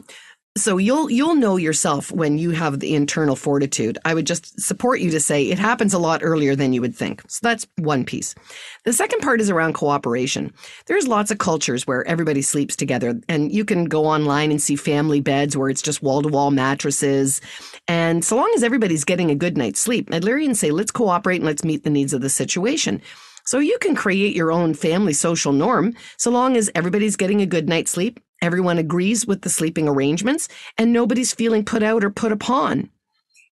so 0.58 0.78
you'll 0.78 1.10
you'll 1.10 1.36
know 1.36 1.58
yourself 1.58 2.12
when 2.12 2.38
you 2.38 2.52
have 2.52 2.80
the 2.80 2.96
internal 2.96 3.36
fortitude. 3.36 3.98
I 4.06 4.14
would 4.14 4.28
just 4.28 4.60
support 4.60 5.00
you 5.00 5.10
to 5.12 5.20
say 5.20 5.46
it 5.46 5.60
happens 5.60 5.94
a 5.94 6.00
lot 6.00 6.22
earlier 6.24 6.56
than 6.56 6.74
you 6.74 6.82
would 6.82 6.96
think. 6.96 7.24
So 7.30 7.40
that's 7.44 7.66
one 7.78 8.04
piece. 8.04 8.36
The 8.84 8.94
second 8.94 9.22
part 9.22 9.40
is 9.40 9.50
around 9.50 9.74
cooperation. 9.74 10.54
There's 10.88 11.08
lots 11.08 11.32
of 11.32 11.38
cultures 11.38 11.88
where 11.88 12.06
everybody 12.08 12.42
sleeps 12.42 12.76
together 12.76 13.20
and 13.30 13.52
you 13.52 13.64
can 13.64 13.86
go 13.86 14.06
online 14.06 14.52
and 14.52 14.62
see 14.62 14.76
family 14.76 15.22
beds 15.22 15.56
where 15.56 15.70
it's 15.70 15.82
just 15.82 16.04
wall-to-wall 16.04 16.52
mattresses. 16.52 17.42
And 17.88 18.26
so 18.26 18.36
long 18.36 18.52
as 18.56 18.64
everybody's 18.64 19.04
getting 19.04 19.32
a 19.32 19.36
good 19.36 19.58
night's 19.58 19.80
sleep, 19.80 20.10
I'd 20.14 20.58
say 20.58 20.72
let's 20.72 20.92
cooperate 20.92 21.38
and 21.38 21.46
let's 21.46 21.64
meet 21.64 21.84
the 21.84 21.90
needs 21.90 22.14
of 22.14 22.22
the 22.22 22.30
situation. 22.30 23.02
So 23.46 23.60
you 23.60 23.78
can 23.80 23.96
create 23.96 24.36
your 24.36 24.52
own 24.52 24.74
family 24.74 25.14
social 25.14 25.54
norm 25.54 25.96
so 26.18 26.32
long 26.32 26.58
as 26.58 26.70
everybody's 26.76 27.16
getting 27.16 27.42
a 27.42 27.46
good 27.46 27.70
night's 27.70 27.92
sleep 27.92 28.20
Everyone 28.42 28.78
agrees 28.78 29.26
with 29.26 29.42
the 29.42 29.50
sleeping 29.50 29.88
arrangements 29.88 30.48
and 30.78 30.94
nobody's 30.94 31.34
feeling 31.34 31.66
put 31.66 31.84
out 31.84 32.04
or 32.04 32.10
put 32.10 32.32
upon. 32.32 32.90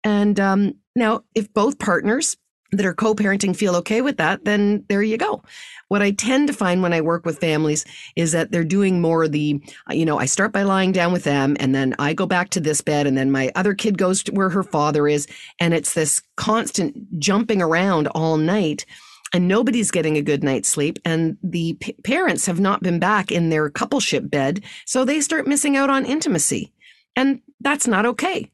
And 0.04 0.40
um, 0.40 0.76
now, 0.96 1.24
if 1.36 1.54
both 1.54 1.80
partners 1.80 2.38
that 2.72 2.86
are 2.86 2.94
co 2.94 3.14
parenting 3.14 3.56
feel 3.56 3.76
okay 3.76 4.02
with 4.02 4.18
that, 4.18 4.46
then 4.46 4.86
there 4.88 5.04
you 5.04 5.18
go. 5.18 5.44
What 5.90 6.02
I 6.02 6.12
tend 6.12 6.48
to 6.48 6.54
find 6.54 6.82
when 6.82 6.94
I 6.94 7.02
work 7.02 7.26
with 7.26 7.40
families 7.40 7.86
is 8.16 8.32
that 8.32 8.52
they're 8.52 8.64
doing 8.64 9.02
more 9.02 9.28
the, 9.28 9.62
you 9.90 10.06
know, 10.06 10.18
I 10.18 10.26
start 10.26 10.54
by 10.54 10.64
lying 10.64 10.94
down 10.94 11.12
with 11.12 11.26
them 11.26 11.58
and 11.60 11.76
then 11.76 11.94
I 12.00 12.14
go 12.14 12.26
back 12.26 12.50
to 12.52 12.62
this 12.62 12.80
bed 12.80 13.08
and 13.08 13.18
then 13.18 13.30
my 13.30 13.52
other 13.56 13.74
kid 13.74 13.98
goes 13.98 14.24
to 14.24 14.32
where 14.32 14.50
her 14.50 14.64
father 14.64 15.08
is. 15.08 15.28
And 15.60 15.74
it's 15.74 15.94
this 15.94 16.22
constant 16.38 17.20
jumping 17.20 17.62
around 17.62 18.08
all 18.08 18.38
night 18.38 18.86
and 19.34 19.48
nobody's 19.48 19.92
getting 19.92 20.18
a 20.18 20.22
good 20.22 20.44
night's 20.44 20.70
sleep 20.70 21.00
and 21.06 21.38
the 21.44 21.74
p- 21.80 21.96
parents 22.04 22.46
have 22.46 22.60
not 22.60 22.84
been 22.84 23.00
back 23.00 23.32
in 23.32 23.50
their 23.50 23.70
coupleship 23.70 24.30
bed 24.30 24.64
so 24.86 25.06
they 25.06 25.22
start 25.22 25.48
missing 25.48 25.76
out 25.76 25.90
on 25.90 26.06
intimacy. 26.06 26.74
And 27.16 27.42
that's 27.60 27.88
not 27.88 28.06
okay. 28.06 28.50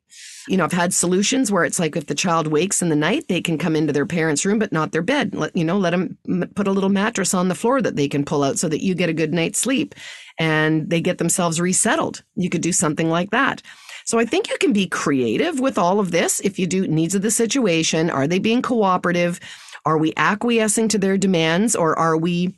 You 0.48 0.55
know 0.55 0.63
i've 0.63 0.72
had 0.72 0.93
solutions 0.93 1.51
where 1.51 1.65
it's 1.65 1.79
like 1.79 1.96
if 1.98 2.05
the 2.05 2.15
child 2.15 2.48
wakes 2.48 2.81
in 2.81 2.88
the 2.88 2.96
night 2.96 3.27
they 3.27 3.41
can 3.41 3.57
come 3.57 3.75
into 3.75 3.91
their 3.91 4.05
parents 4.05 4.46
room 4.46 4.60
but 4.60 4.72
not 4.72 4.91
their 4.91 5.01
bed. 5.01 5.36
Let 5.36 5.55
you 5.55 5.65
know 5.65 5.77
let 5.77 5.91
them 5.91 6.17
put 6.55 6.67
a 6.67 6.72
little 6.72 6.89
mattress 6.89 7.34
on 7.34 7.50
the 7.50 7.55
floor 7.55 7.81
that 7.81 7.96
they 7.96 8.07
can 8.07 8.24
pull 8.25 8.43
out 8.43 8.57
so 8.57 8.69
that 8.69 8.84
you 8.84 8.96
get 8.96 9.10
a 9.10 9.13
good 9.13 9.34
night's 9.34 9.60
sleep. 9.60 9.93
And 10.39 10.89
they 10.89 11.01
get 11.01 11.17
themselves 11.17 11.60
resettled. 11.60 12.24
You 12.36 12.50
could 12.50 12.62
do 12.62 12.72
something 12.72 13.10
like 13.10 13.31
that. 13.31 13.62
So 14.05 14.19
I 14.19 14.25
think 14.25 14.50
you 14.50 14.57
can 14.60 14.72
be 14.72 14.88
creative 14.88 15.60
with 15.60 15.77
all 15.77 16.00
of 16.00 16.12
this 16.12 16.39
if 16.39 16.57
you 16.57 16.65
do 16.65 16.88
needs 16.88 17.13
of 17.13 17.24
the 17.24 17.31
situation. 17.31 18.10
Are 18.10 18.25
they 18.25 18.39
being 18.39 18.62
cooperative? 18.62 19.41
Are 19.88 19.98
we 19.98 20.12
acquiescing 20.17 20.89
to 20.89 20.98
their 20.98 21.17
demands 21.17 21.74
or 21.74 21.98
are 21.98 22.17
we 22.17 22.58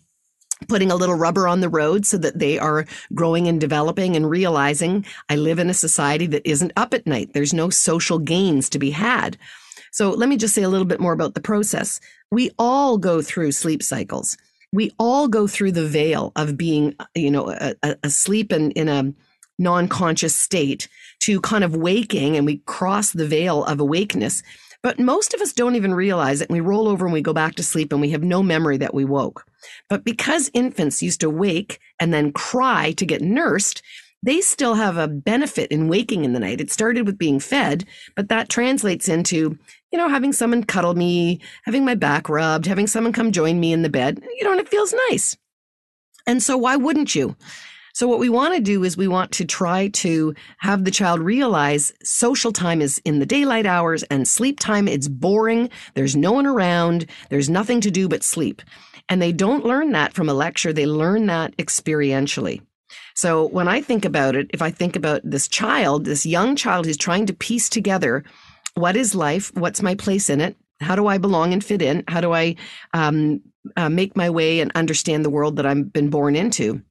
putting 0.67 0.91
a 0.91 0.95
little 0.95 1.13
rubber 1.13 1.48
on 1.48 1.59
the 1.59 1.69
road 1.69 2.03
so 2.03 2.17
that 2.17 2.39
they 2.39 2.57
are 2.57 2.88
growing 3.13 3.48
and 3.48 3.62
developing 3.62 4.15
and 4.15 4.27
realizing 4.27 5.05
I 5.29 5.36
live 5.36 5.59
in 5.59 5.69
a 5.69 5.75
society 5.75 6.25
that 6.25 6.50
isn't 6.50 6.74
up 6.75 6.91
at 6.91 7.05
night. 7.05 7.33
There's 7.33 7.53
no 7.53 7.69
social 7.69 8.17
gains 8.17 8.67
to 8.69 8.79
be 8.79 8.89
had. 8.89 9.38
So 9.91 10.09
let 10.09 10.27
me 10.27 10.38
just 10.38 10.55
say 10.55 10.63
a 10.63 10.69
little 10.69 10.88
bit 10.88 11.00
more 11.00 11.13
about 11.13 11.36
the 11.36 11.39
process. 11.39 12.00
We 12.31 12.50
all 12.57 12.98
go 12.98 13.21
through 13.21 13.51
sleep 13.51 13.83
cycles. 13.83 14.36
We 14.74 14.91
all 14.98 15.27
go 15.27 15.45
through 15.45 15.74
the 15.74 15.88
veil 15.88 16.31
of 16.36 16.57
being, 16.57 16.95
you 17.13 17.29
know, 17.29 17.55
asleep 18.03 18.51
in, 18.51 18.71
in 18.71 18.89
a 18.89 19.13
non-conscious 19.59 20.36
state 20.36 20.88
to 21.19 21.39
kind 21.41 21.63
of 21.63 21.75
waking 21.75 22.38
and 22.38 22.48
we 22.48 22.57
cross 22.65 23.12
the 23.12 23.27
veil 23.27 23.63
of 23.65 23.79
awakeness 23.79 24.41
but 24.81 25.00
most 25.00 25.33
of 25.33 25.41
us 25.41 25.53
don't 25.53 25.75
even 25.75 25.93
realize 25.93 26.41
it. 26.41 26.50
We 26.50 26.59
roll 26.59 26.88
over 26.88 27.05
and 27.05 27.13
we 27.13 27.21
go 27.21 27.33
back 27.33 27.55
to 27.55 27.63
sleep 27.63 27.91
and 27.91 28.01
we 28.01 28.12
have 28.12 28.24
no 28.24 28.41
memory 28.41 28.77
that 28.77 28.93
we 28.93 29.05
woke. 29.05 29.45
But 29.89 30.03
because 30.03 30.50
infants 30.53 31.03
used 31.03 31.19
to 31.21 31.29
wake 31.29 31.79
and 32.00 32.13
then 32.13 32.31
cry 32.31 32.93
to 32.93 33.05
get 33.05 33.21
nursed, 33.21 33.81
they 34.21 34.41
still 34.41 34.74
have 34.75 34.98
a 34.98 35.07
benefit 35.07 35.71
in 35.71 35.88
waking 35.88 36.25
in 36.25 36.33
the 36.33 36.39
night. 36.39 36.59
It 36.59 36.71
started 36.71 37.05
with 37.05 37.17
being 37.17 37.39
fed, 37.39 37.86
but 38.15 38.29
that 38.29 38.50
translates 38.50 39.07
into, 39.07 39.57
you 39.91 39.98
know, 39.98 40.09
having 40.09 40.33
someone 40.33 40.63
cuddle 40.63 40.95
me, 40.95 41.39
having 41.63 41.86
my 41.86 41.95
back 41.95 42.27
rubbed, 42.27 42.65
having 42.65 42.88
someone 42.88 43.13
come 43.13 43.31
join 43.31 43.59
me 43.59 43.71
in 43.71 43.81
the 43.81 43.89
bed, 43.89 44.21
you 44.38 44.43
know, 44.43 44.51
and 44.51 44.59
it 44.59 44.69
feels 44.69 44.93
nice. 45.09 45.38
And 46.27 46.43
so 46.43 46.57
why 46.57 46.75
wouldn't 46.75 47.15
you? 47.15 47.36
So 47.93 48.08
what 48.08 48.19
we 48.19 48.29
want 48.29 48.53
to 48.55 48.62
do 48.62 48.84
is 48.84 48.96
we 48.96 49.08
want 49.08 49.31
to 49.34 49.46
try 49.46 49.89
to 49.89 50.34
have 50.60 50.84
the 50.84 50.91
child 50.91 51.19
realize 51.19 51.91
social 52.03 52.51
time 52.51 52.81
is 52.81 53.01
in 53.05 53.19
the 53.19 53.25
daylight 53.25 53.65
hours 53.65 54.03
and 54.03 54.27
sleep 54.27 54.60
time 54.60 54.88
it's 54.88 55.08
boring. 55.08 55.69
There's 55.96 56.15
no 56.15 56.31
one 56.31 56.46
around. 56.46 57.05
There's 57.29 57.50
nothing 57.50 57.81
to 57.81 57.91
do 57.91 58.08
but 58.08 58.24
sleep. 58.24 58.62
And 59.10 59.22
they 59.22 59.31
don't 59.31 59.65
learn 59.65 59.91
that 59.93 60.13
from 60.13 60.29
a 60.29 60.34
lecture. 60.34 60.72
They 60.72 60.86
learn 60.86 61.25
that 61.27 61.58
experientially. 61.58 62.62
So 63.15 63.48
when 63.48 63.67
I 63.67 63.81
think 63.81 64.05
about 64.05 64.36
it, 64.36 64.50
if 64.53 64.62
I 64.62 64.72
think 64.72 64.96
about 64.96 65.22
this 65.24 65.48
child, 65.48 66.05
this 66.05 66.25
young 66.25 66.55
child 66.55 66.86
who's 66.86 66.98
trying 66.98 67.25
to 67.25 67.34
piece 67.34 67.69
together 67.69 68.24
what 68.75 68.96
is 68.96 69.13
life? 69.13 69.51
What's 69.55 69.81
my 69.81 69.96
place 69.96 70.29
in 70.29 70.39
it? 70.39 70.55
How 70.79 70.96
do 70.96 71.08
I 71.08 71.17
belong 71.17 71.51
and 71.51 71.63
fit 71.63 71.81
in? 71.81 72.03
How 72.08 72.22
do 72.22 72.34
I 72.34 72.55
um, 72.93 73.41
uh, 73.75 73.89
make 73.89 74.15
my 74.15 74.29
way 74.29 74.62
and 74.62 74.72
understand 74.74 75.25
the 75.25 75.29
world 75.29 75.58
that 75.58 75.65
I've 75.65 75.91
been 75.91 76.10
born 76.10 76.36
into? 76.36 76.81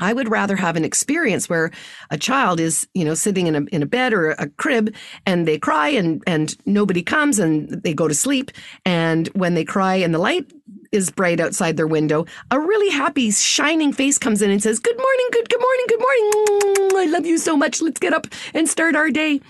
I 0.00 0.12
would 0.12 0.28
rather 0.30 0.56
have 0.56 0.76
an 0.76 0.84
experience 0.84 1.48
where 1.48 1.70
a 2.10 2.18
child 2.18 2.60
is, 2.60 2.86
you 2.94 3.04
know, 3.04 3.14
sitting 3.14 3.46
in 3.46 3.56
a 3.56 3.62
in 3.72 3.82
a 3.82 3.86
bed 3.86 4.12
or 4.12 4.32
a 4.32 4.48
crib 4.50 4.94
and 5.24 5.48
they 5.48 5.58
cry 5.58 5.88
and 5.88 6.22
and 6.26 6.54
nobody 6.66 7.02
comes 7.02 7.38
and 7.38 7.70
they 7.82 7.94
go 7.94 8.06
to 8.08 8.14
sleep 8.14 8.50
and 8.84 9.28
when 9.28 9.54
they 9.54 9.64
cry 9.64 9.94
and 9.94 10.14
the 10.14 10.18
light 10.18 10.52
is 10.92 11.10
bright 11.10 11.40
outside 11.40 11.76
their 11.76 11.86
window, 11.86 12.24
a 12.50 12.60
really 12.60 12.90
happy 12.90 13.30
shining 13.30 13.92
face 13.92 14.18
comes 14.18 14.42
in 14.42 14.50
and 14.50 14.62
says, 14.62 14.78
"Good 14.78 14.96
morning, 14.96 15.26
good 15.32 15.48
good 15.48 15.60
morning, 15.60 15.86
good 15.88 16.00
morning. 16.00 16.96
I 16.96 17.12
love 17.12 17.26
you 17.26 17.38
so 17.38 17.56
much. 17.56 17.80
Let's 17.80 18.00
get 18.00 18.12
up 18.12 18.26
and 18.54 18.68
start 18.68 18.96
our 18.96 19.10
day." 19.10 19.40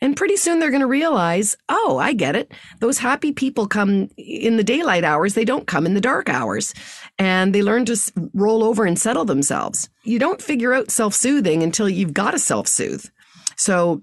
And 0.00 0.16
pretty 0.16 0.36
soon 0.36 0.60
they're 0.60 0.70
going 0.70 0.80
to 0.80 0.86
realize, 0.86 1.56
oh, 1.68 1.98
I 1.98 2.12
get 2.12 2.36
it. 2.36 2.52
Those 2.80 2.98
happy 2.98 3.32
people 3.32 3.66
come 3.66 4.08
in 4.16 4.56
the 4.56 4.64
daylight 4.64 5.04
hours. 5.04 5.34
They 5.34 5.44
don't 5.44 5.66
come 5.66 5.86
in 5.86 5.94
the 5.94 6.00
dark 6.00 6.28
hours. 6.28 6.74
And 7.18 7.54
they 7.54 7.62
learn 7.62 7.86
to 7.86 7.96
roll 8.34 8.62
over 8.62 8.84
and 8.84 8.98
settle 8.98 9.24
themselves. 9.24 9.88
You 10.04 10.18
don't 10.18 10.42
figure 10.42 10.74
out 10.74 10.90
self 10.90 11.14
soothing 11.14 11.62
until 11.62 11.88
you've 11.88 12.12
got 12.12 12.32
to 12.32 12.38
self 12.38 12.68
soothe. 12.68 13.06
So 13.56 14.02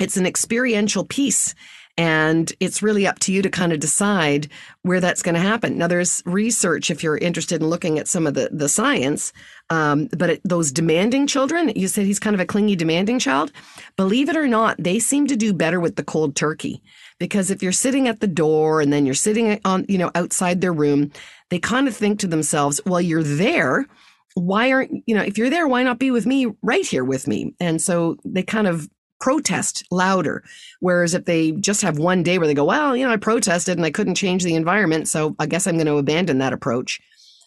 it's 0.00 0.16
an 0.16 0.26
experiential 0.26 1.04
piece. 1.04 1.54
And 1.96 2.52
it's 2.58 2.82
really 2.82 3.06
up 3.06 3.20
to 3.20 3.32
you 3.32 3.40
to 3.42 3.48
kind 3.48 3.72
of 3.72 3.78
decide 3.78 4.48
where 4.82 4.98
that's 4.98 5.22
going 5.22 5.36
to 5.36 5.40
happen. 5.40 5.78
Now, 5.78 5.86
there's 5.86 6.24
research 6.26 6.90
if 6.90 7.04
you're 7.04 7.16
interested 7.16 7.62
in 7.62 7.68
looking 7.68 8.00
at 8.00 8.08
some 8.08 8.26
of 8.26 8.34
the, 8.34 8.48
the 8.50 8.68
science 8.68 9.32
um, 9.70 10.08
but 10.16 10.30
it, 10.30 10.40
those 10.44 10.72
demanding 10.72 11.26
children, 11.26 11.72
you 11.74 11.88
said 11.88 12.04
he's 12.04 12.18
kind 12.18 12.34
of 12.34 12.40
a 12.40 12.46
clingy, 12.46 12.76
demanding 12.76 13.18
child. 13.18 13.50
Believe 13.96 14.28
it 14.28 14.36
or 14.36 14.46
not, 14.46 14.76
they 14.78 14.98
seem 14.98 15.26
to 15.28 15.36
do 15.36 15.54
better 15.54 15.80
with 15.80 15.96
the 15.96 16.04
cold 16.04 16.36
turkey 16.36 16.82
because 17.18 17.50
if 17.50 17.62
you're 17.62 17.72
sitting 17.72 18.06
at 18.06 18.20
the 18.20 18.26
door 18.26 18.80
and 18.80 18.92
then 18.92 19.06
you're 19.06 19.14
sitting 19.14 19.58
on, 19.64 19.86
you 19.88 19.96
know, 19.96 20.10
outside 20.14 20.60
their 20.60 20.72
room, 20.72 21.12
they 21.54 21.60
kind 21.60 21.86
of 21.86 21.94
think 21.94 22.18
to 22.18 22.26
themselves, 22.26 22.80
well, 22.84 23.00
you're 23.00 23.22
there. 23.22 23.86
Why 24.34 24.72
aren't, 24.72 24.90
you 25.06 25.14
know, 25.14 25.22
if 25.22 25.38
you're 25.38 25.50
there, 25.50 25.68
why 25.68 25.84
not 25.84 26.00
be 26.00 26.10
with 26.10 26.26
me 26.26 26.48
right 26.62 26.84
here 26.84 27.04
with 27.04 27.28
me? 27.28 27.54
And 27.60 27.80
so 27.80 28.16
they 28.24 28.42
kind 28.42 28.66
of 28.66 28.90
protest 29.20 29.84
louder. 29.92 30.42
Whereas 30.80 31.14
if 31.14 31.26
they 31.26 31.52
just 31.52 31.80
have 31.82 31.96
one 31.96 32.24
day 32.24 32.38
where 32.38 32.48
they 32.48 32.54
go, 32.54 32.64
well, 32.64 32.96
you 32.96 33.06
know, 33.06 33.12
I 33.12 33.18
protested 33.18 33.78
and 33.78 33.86
I 33.86 33.92
couldn't 33.92 34.16
change 34.16 34.42
the 34.42 34.56
environment, 34.56 35.06
so 35.06 35.36
I 35.38 35.46
guess 35.46 35.68
I'm 35.68 35.76
going 35.76 35.86
to 35.86 35.98
abandon 35.98 36.38
that 36.38 36.52
approach 36.52 37.00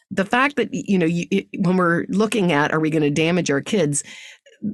the 0.09 0.23
fact 0.23 0.55
that 0.55 0.69
you 0.71 0.97
know 0.97 1.05
you, 1.05 1.25
when 1.59 1.75
we're 1.75 2.05
looking 2.07 2.53
at 2.53 2.71
are 2.71 2.79
we 2.79 2.89
going 2.89 3.03
to 3.03 3.09
damage 3.09 3.51
our 3.51 3.59
kids 3.59 4.05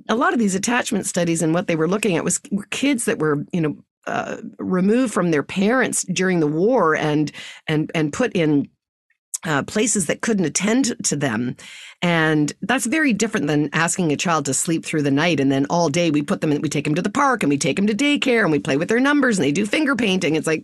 a 0.08 0.16
lot 0.16 0.32
of 0.32 0.38
these 0.38 0.54
attachment 0.54 1.08
studies 1.08 1.42
and 1.42 1.56
what 1.56 1.66
they 1.66 1.75
were 1.75 1.88
looking 1.88 2.16
at 2.16 2.24
was 2.24 2.40
kids 2.70 3.06
that 3.06 3.18
were 3.18 3.44
you 3.52 3.60
know 3.60 3.75
uh, 4.06 4.38
removed 4.60 5.13
from 5.13 5.32
their 5.32 5.44
parents 5.44 6.04
during 6.04 6.40
the 6.40 6.48
war 6.48 6.96
and 6.96 7.32
and 7.68 7.92
and 7.96 8.12
put 8.12 8.32
in 8.34 8.68
uh, 9.45 9.63
places 9.63 10.05
that 10.07 10.21
couldn't 10.21 10.45
attend 10.45 10.95
to 11.03 11.15
them. 11.15 11.55
And 12.01 12.51
that's 12.62 12.85
very 12.85 13.13
different 13.13 13.47
than 13.47 13.69
asking 13.73 14.12
a 14.12 14.17
child 14.17 14.45
to 14.45 14.53
sleep 14.53 14.85
through 14.85 15.03
the 15.03 15.12
night. 15.12 15.39
And 15.39 15.51
then 15.51 15.65
all 15.69 15.89
day 15.89 16.12
we 16.12 16.21
put 16.21 16.41
them 16.41 16.51
in, 16.51 16.62
we 16.62 16.69
take 16.69 16.83
them 16.83 16.95
to 16.95 17.01
the 17.01 17.09
park 17.09 17.43
and 17.43 17.50
we 17.50 17.57
take 17.57 17.77
them 17.77 17.88
to 17.88 17.95
daycare 17.95 18.43
and 18.43 18.51
we 18.51 18.59
play 18.59 18.77
with 18.77 18.89
their 18.89 19.00
numbers 19.00 19.38
and 19.38 19.45
they 19.45 19.51
do 19.51 19.65
finger 19.65 19.95
painting. 19.95 20.35
It's 20.35 20.47
like, 20.47 20.63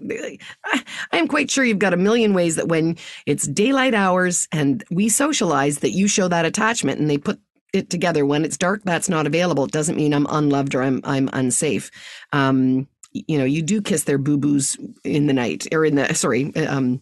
I 0.66 1.18
am 1.18 1.28
quite 1.28 1.50
sure 1.50 1.64
you've 1.64 1.80
got 1.80 1.94
a 1.94 1.98
million 1.98 2.34
ways 2.34 2.56
that 2.58 2.68
when 2.68 2.98
it's 3.26 3.48
daylight 3.48 3.94
hours 3.94 4.48
and 4.52 4.84
we 4.92 5.08
socialize 5.10 5.80
that 5.80 5.92
you 5.92 6.08
show 6.08 6.28
that 6.28 6.46
attachment 6.46 7.00
and 7.00 7.10
they 7.10 7.18
put 7.18 7.40
it 7.72 7.90
together 7.90 8.26
when 8.26 8.44
it's 8.44 8.58
dark 8.58 8.82
that's 8.84 9.10
not 9.10 9.28
available 9.28 9.66
it 9.66 9.72
doesn't 9.72 9.96
mean 9.96 10.12
i'm 10.12 10.26
unloved 10.32 10.74
or 10.74 10.82
i'm 10.82 11.02
i'm 11.04 11.30
unsafe 11.34 11.92
um, 12.34 12.88
you 13.12 13.38
know 13.38 13.46
you 13.46 13.62
do 13.62 13.80
kiss 13.80 14.06
their 14.06 14.18
boo-boos 14.18 14.76
in 15.04 15.28
the 15.28 15.34
night 15.34 15.68
or 15.72 15.86
in 15.86 15.94
the 15.94 16.14
sorry 16.16 16.52
um, 16.66 17.00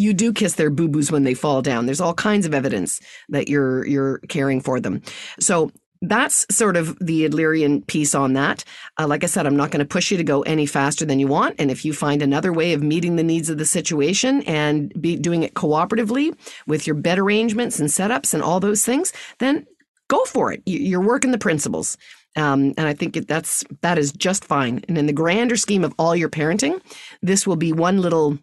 you 0.00 0.14
do 0.14 0.32
kiss 0.32 0.54
their 0.54 0.70
boo-boos 0.70 1.12
when 1.12 1.24
they 1.24 1.34
fall 1.34 1.60
down. 1.60 1.84
There's 1.84 2.00
all 2.00 2.14
kinds 2.14 2.46
of 2.46 2.54
evidence 2.54 3.00
that 3.28 3.48
you're 3.48 3.86
you're 3.86 4.18
caring 4.28 4.62
for 4.62 4.80
them. 4.80 5.02
So 5.38 5.70
that's 6.02 6.46
sort 6.50 6.78
of 6.78 6.98
the 6.98 7.28
Adlerian 7.28 7.86
piece 7.86 8.14
on 8.14 8.32
that. 8.32 8.64
Uh, 8.98 9.06
like 9.06 9.22
I 9.22 9.26
said, 9.26 9.46
I'm 9.46 9.56
not 9.56 9.70
going 9.70 9.80
to 9.80 9.94
push 9.94 10.10
you 10.10 10.16
to 10.16 10.24
go 10.24 10.40
any 10.42 10.64
faster 10.64 11.04
than 11.04 11.20
you 11.20 11.26
want. 11.26 11.56
And 11.58 11.70
if 11.70 11.84
you 11.84 11.92
find 11.92 12.22
another 12.22 12.50
way 12.54 12.72
of 12.72 12.82
meeting 12.82 13.16
the 13.16 13.22
needs 13.22 13.50
of 13.50 13.58
the 13.58 13.66
situation 13.66 14.42
and 14.44 14.90
be 14.98 15.16
doing 15.16 15.42
it 15.42 15.52
cooperatively 15.52 16.34
with 16.66 16.86
your 16.86 16.96
bed 16.96 17.18
arrangements 17.18 17.78
and 17.78 17.90
setups 17.90 18.32
and 18.32 18.42
all 18.42 18.60
those 18.60 18.82
things, 18.82 19.12
then 19.40 19.66
go 20.08 20.24
for 20.24 20.50
it. 20.50 20.62
You're 20.64 21.06
working 21.06 21.32
the 21.32 21.38
principles. 21.38 21.98
Um, 22.34 22.72
and 22.78 22.86
I 22.86 22.94
think 22.94 23.26
that's 23.26 23.64
that 23.82 23.98
is 23.98 24.12
just 24.12 24.46
fine. 24.46 24.82
And 24.88 24.96
in 24.96 25.04
the 25.04 25.12
grander 25.12 25.58
scheme 25.58 25.84
of 25.84 25.92
all 25.98 26.16
your 26.16 26.30
parenting, 26.30 26.80
this 27.20 27.46
will 27.46 27.56
be 27.56 27.74
one 27.74 28.00
little 28.00 28.38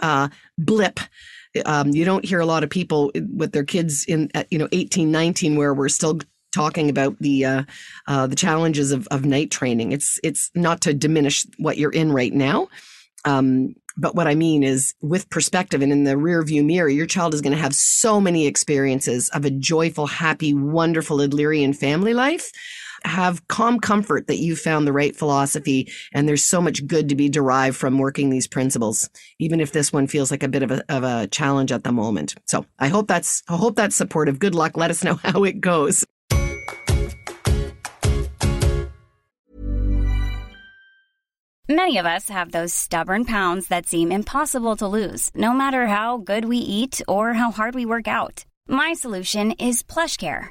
uh, 0.00 0.28
blip. 0.58 1.00
Um, 1.66 1.90
you 1.90 2.04
don't 2.04 2.24
hear 2.24 2.40
a 2.40 2.46
lot 2.46 2.64
of 2.64 2.70
people 2.70 3.12
with 3.14 3.52
their 3.52 3.64
kids 3.64 4.04
in, 4.06 4.30
you 4.50 4.58
know, 4.58 4.68
18, 4.72 5.10
19, 5.10 5.56
where 5.56 5.74
we're 5.74 5.88
still 5.88 6.18
talking 6.54 6.88
about 6.90 7.16
the 7.18 7.44
uh, 7.44 7.62
uh, 8.06 8.26
the 8.26 8.36
challenges 8.36 8.92
of, 8.92 9.06
of 9.10 9.24
night 9.24 9.50
training. 9.50 9.92
It's 9.92 10.18
it's 10.22 10.50
not 10.54 10.80
to 10.82 10.94
diminish 10.94 11.46
what 11.58 11.78
you're 11.78 11.92
in 11.92 12.12
right 12.12 12.32
now, 12.32 12.68
um, 13.24 13.74
but 13.96 14.14
what 14.14 14.26
I 14.26 14.34
mean 14.34 14.62
is 14.62 14.94
with 15.00 15.28
perspective 15.30 15.82
and 15.82 15.92
in 15.92 16.04
the 16.04 16.16
rear 16.16 16.42
view 16.42 16.62
mirror, 16.62 16.88
your 16.88 17.06
child 17.06 17.34
is 17.34 17.40
going 17.40 17.54
to 17.54 17.62
have 17.62 17.74
so 17.74 18.20
many 18.20 18.46
experiences 18.46 19.28
of 19.30 19.44
a 19.44 19.50
joyful, 19.50 20.06
happy, 20.06 20.54
wonderful 20.54 21.18
Adlerian 21.18 21.74
family 21.76 22.14
life 22.14 22.50
have 23.04 23.46
calm 23.48 23.80
comfort 23.80 24.26
that 24.26 24.38
you 24.38 24.56
found 24.56 24.86
the 24.86 24.92
right 24.92 25.14
philosophy 25.14 25.90
and 26.12 26.28
there's 26.28 26.44
so 26.44 26.60
much 26.60 26.86
good 26.86 27.08
to 27.08 27.14
be 27.14 27.28
derived 27.28 27.76
from 27.76 27.98
working 27.98 28.30
these 28.30 28.46
principles, 28.46 29.08
even 29.38 29.60
if 29.60 29.72
this 29.72 29.92
one 29.92 30.06
feels 30.06 30.30
like 30.30 30.42
a 30.42 30.48
bit 30.48 30.62
of 30.62 30.70
a, 30.70 30.84
of 30.88 31.04
a 31.04 31.26
challenge 31.28 31.72
at 31.72 31.84
the 31.84 31.92
moment. 31.92 32.34
So 32.46 32.66
I 32.78 32.88
hope 32.88 33.08
that's, 33.08 33.42
I 33.48 33.56
hope 33.56 33.76
that's 33.76 33.96
supportive. 33.96 34.38
Good 34.38 34.54
luck. 34.54 34.76
Let 34.76 34.90
us 34.90 35.04
know 35.04 35.14
how 35.22 35.44
it 35.44 35.60
goes. 35.60 36.04
Many 41.68 41.96
of 41.96 42.06
us 42.06 42.28
have 42.28 42.52
those 42.52 42.74
stubborn 42.74 43.24
pounds 43.24 43.68
that 43.68 43.86
seem 43.86 44.12
impossible 44.12 44.76
to 44.76 44.86
lose, 44.86 45.30
no 45.34 45.54
matter 45.54 45.86
how 45.86 46.18
good 46.18 46.44
we 46.44 46.58
eat 46.58 47.00
or 47.08 47.32
how 47.32 47.50
hard 47.50 47.74
we 47.74 47.86
work 47.86 48.08
out. 48.08 48.44
My 48.68 48.92
solution 48.92 49.52
is 49.52 49.82
PlushCare 49.82 50.50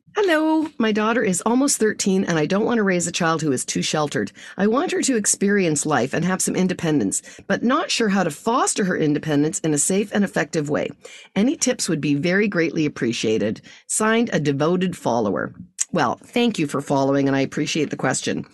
Hello, 0.13 0.67
my 0.77 0.91
daughter 0.91 1.23
is 1.23 1.41
almost 1.45 1.77
13 1.77 2.25
and 2.25 2.37
I 2.37 2.45
don't 2.45 2.65
want 2.65 2.79
to 2.79 2.83
raise 2.83 3.07
a 3.07 3.13
child 3.13 3.41
who 3.41 3.53
is 3.53 3.63
too 3.63 3.81
sheltered. 3.81 4.33
I 4.57 4.67
want 4.67 4.91
her 4.91 5.01
to 5.03 5.15
experience 5.15 5.85
life 5.85 6.13
and 6.13 6.25
have 6.25 6.41
some 6.41 6.53
independence, 6.53 7.21
but 7.47 7.63
not 7.63 7.89
sure 7.89 8.09
how 8.09 8.23
to 8.23 8.29
foster 8.29 8.83
her 8.83 8.97
independence 8.97 9.59
in 9.59 9.73
a 9.73 9.77
safe 9.77 10.11
and 10.13 10.25
effective 10.25 10.69
way. 10.69 10.89
Any 11.33 11.55
tips 11.55 11.87
would 11.87 12.01
be 12.01 12.15
very 12.15 12.49
greatly 12.49 12.85
appreciated. 12.85 13.61
Signed, 13.87 14.29
a 14.33 14.39
devoted 14.41 14.97
follower. 14.97 15.55
Well, 15.93 16.19
thank 16.25 16.59
you 16.59 16.67
for 16.67 16.81
following 16.81 17.29
and 17.29 17.37
I 17.37 17.41
appreciate 17.41 17.89
the 17.89 17.95
question. 17.95 18.45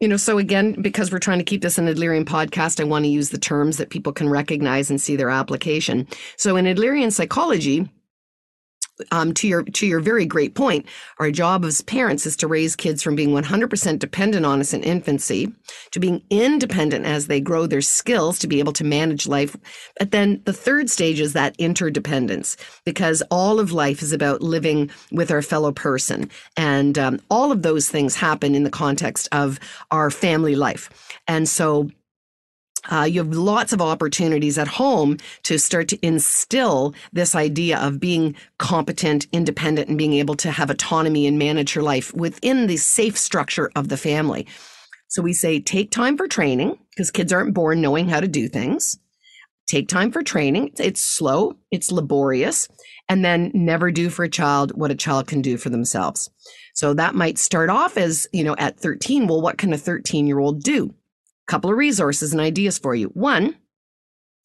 You 0.00 0.08
know, 0.08 0.16
so 0.16 0.38
again, 0.38 0.82
because 0.82 1.12
we're 1.12 1.20
trying 1.20 1.38
to 1.38 1.44
keep 1.44 1.62
this 1.62 1.78
an 1.78 1.86
Adlerian 1.86 2.24
podcast, 2.24 2.80
I 2.80 2.84
want 2.84 3.04
to 3.04 3.08
use 3.08 3.30
the 3.30 3.38
terms 3.38 3.76
that 3.76 3.90
people 3.90 4.12
can 4.12 4.28
recognize 4.28 4.90
and 4.90 5.00
see 5.00 5.14
their 5.14 5.30
application. 5.30 6.08
So 6.36 6.56
in 6.56 6.64
Adlerian 6.64 7.12
psychology, 7.12 7.88
um, 9.10 9.32
to 9.34 9.48
your 9.48 9.62
to 9.62 9.86
your 9.86 10.00
very 10.00 10.26
great 10.26 10.54
point, 10.54 10.86
our 11.18 11.30
job 11.30 11.64
as 11.64 11.80
parents 11.82 12.26
is 12.26 12.36
to 12.36 12.46
raise 12.46 12.76
kids 12.76 13.02
from 13.02 13.16
being 13.16 13.30
100% 13.30 13.98
dependent 13.98 14.44
on 14.44 14.60
us 14.60 14.72
in 14.72 14.82
infancy 14.82 15.52
to 15.92 16.00
being 16.00 16.22
independent 16.30 17.06
as 17.06 17.26
they 17.26 17.40
grow 17.40 17.66
their 17.66 17.80
skills 17.80 18.38
to 18.38 18.46
be 18.46 18.58
able 18.58 18.72
to 18.72 18.84
manage 18.84 19.26
life. 19.26 19.56
But 19.98 20.10
then 20.10 20.42
the 20.44 20.52
third 20.52 20.90
stage 20.90 21.20
is 21.20 21.32
that 21.32 21.56
interdependence, 21.58 22.56
because 22.84 23.22
all 23.30 23.60
of 23.60 23.72
life 23.72 24.02
is 24.02 24.12
about 24.12 24.42
living 24.42 24.90
with 25.12 25.30
our 25.30 25.42
fellow 25.42 25.72
person, 25.72 26.30
and 26.56 26.98
um, 26.98 27.20
all 27.30 27.52
of 27.52 27.62
those 27.62 27.88
things 27.88 28.14
happen 28.14 28.54
in 28.54 28.64
the 28.64 28.70
context 28.70 29.28
of 29.32 29.58
our 29.90 30.10
family 30.10 30.54
life. 30.54 30.90
And 31.26 31.48
so 31.48 31.90
uh, 32.90 33.04
you 33.04 33.22
have 33.22 33.32
lots 33.32 33.72
of 33.72 33.80
opportunities 33.80 34.58
at 34.58 34.68
home 34.68 35.16
to 35.44 35.58
start 35.58 35.88
to 35.88 36.06
instill 36.06 36.94
this 37.12 37.34
idea 37.34 37.78
of 37.78 38.00
being 38.00 38.34
competent, 38.58 39.26
independent, 39.32 39.88
and 39.88 39.98
being 39.98 40.14
able 40.14 40.34
to 40.36 40.50
have 40.50 40.70
autonomy 40.70 41.26
and 41.26 41.38
manage 41.38 41.74
your 41.74 41.84
life 41.84 42.12
within 42.14 42.66
the 42.66 42.76
safe 42.76 43.18
structure 43.18 43.70
of 43.76 43.88
the 43.88 43.96
family. 43.96 44.46
So 45.08 45.22
we 45.22 45.32
say 45.32 45.60
take 45.60 45.90
time 45.90 46.16
for 46.16 46.28
training 46.28 46.78
because 46.90 47.10
kids 47.10 47.32
aren't 47.32 47.54
born 47.54 47.80
knowing 47.80 48.08
how 48.08 48.20
to 48.20 48.28
do 48.28 48.48
things. 48.48 48.98
Take 49.66 49.88
time 49.88 50.12
for 50.12 50.22
training. 50.22 50.72
It's 50.78 51.02
slow, 51.02 51.54
it's 51.70 51.92
laborious, 51.92 52.68
and 53.08 53.22
then 53.22 53.50
never 53.52 53.90
do 53.90 54.08
for 54.08 54.24
a 54.24 54.28
child 54.28 54.72
what 54.74 54.90
a 54.90 54.94
child 54.94 55.26
can 55.26 55.42
do 55.42 55.58
for 55.58 55.68
themselves. 55.68 56.30
So 56.74 56.94
that 56.94 57.14
might 57.14 57.38
start 57.38 57.68
off 57.68 57.98
as, 57.98 58.26
you 58.32 58.44
know, 58.44 58.56
at 58.58 58.78
13. 58.80 59.26
Well, 59.26 59.42
what 59.42 59.58
can 59.58 59.72
a 59.72 59.78
13 59.78 60.26
year 60.26 60.38
old 60.38 60.62
do? 60.62 60.94
Couple 61.48 61.70
of 61.70 61.78
resources 61.78 62.32
and 62.32 62.40
ideas 62.42 62.78
for 62.78 62.94
you. 62.94 63.08
One, 63.08 63.56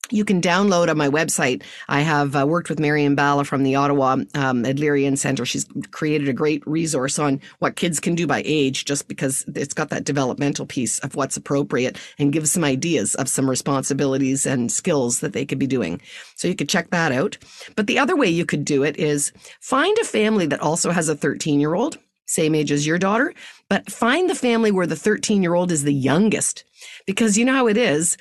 you 0.09 0.23
can 0.23 0.41
download 0.41 0.89
on 0.89 0.97
my 0.97 1.09
website. 1.09 1.63
I 1.89 1.99
have 1.99 2.33
uh, 2.35 2.47
worked 2.47 2.69
with 2.69 2.79
Marion 2.79 3.13
Balla 3.13 3.45
from 3.45 3.63
the 3.63 3.75
Ottawa 3.75 4.13
um, 4.35 4.63
Adlerian 4.63 5.17
Center. 5.17 5.45
She's 5.45 5.65
created 5.91 6.29
a 6.29 6.33
great 6.33 6.65
resource 6.65 7.19
on 7.19 7.41
what 7.59 7.75
kids 7.75 7.99
can 7.99 8.15
do 8.15 8.25
by 8.25 8.41
age, 8.45 8.85
just 8.85 9.09
because 9.09 9.43
it's 9.53 9.73
got 9.73 9.89
that 9.89 10.05
developmental 10.05 10.65
piece 10.65 10.99
of 10.99 11.15
what's 11.15 11.35
appropriate 11.35 11.97
and 12.19 12.31
gives 12.31 12.53
some 12.53 12.63
ideas 12.63 13.15
of 13.15 13.27
some 13.27 13.49
responsibilities 13.49 14.45
and 14.45 14.71
skills 14.71 15.19
that 15.19 15.33
they 15.33 15.45
could 15.45 15.59
be 15.59 15.67
doing. 15.67 16.01
So 16.35 16.47
you 16.47 16.55
could 16.55 16.69
check 16.69 16.89
that 16.91 17.11
out. 17.11 17.37
But 17.75 17.87
the 17.87 17.99
other 17.99 18.15
way 18.15 18.29
you 18.29 18.45
could 18.45 18.63
do 18.63 18.83
it 18.83 18.97
is 18.97 19.33
find 19.59 19.97
a 19.97 20.05
family 20.05 20.45
that 20.47 20.61
also 20.61 20.91
has 20.91 21.09
a 21.09 21.15
13 21.15 21.59
year 21.59 21.73
old 21.73 21.97
same 22.25 22.55
age 22.55 22.71
as 22.71 22.87
your 22.87 22.97
daughter, 22.97 23.33
but 23.73 23.91
find 23.91 24.29
the 24.29 24.35
family 24.35 24.69
where 24.69 24.85
the 24.85 24.95
13 24.95 25.41
year 25.41 25.55
old 25.55 25.71
is 25.71 25.81
the 25.81 25.91
youngest. 25.91 26.63
Because 27.07 27.39
you 27.39 27.43
know 27.43 27.55
how 27.55 27.65
it 27.65 27.75
is. 27.75 28.17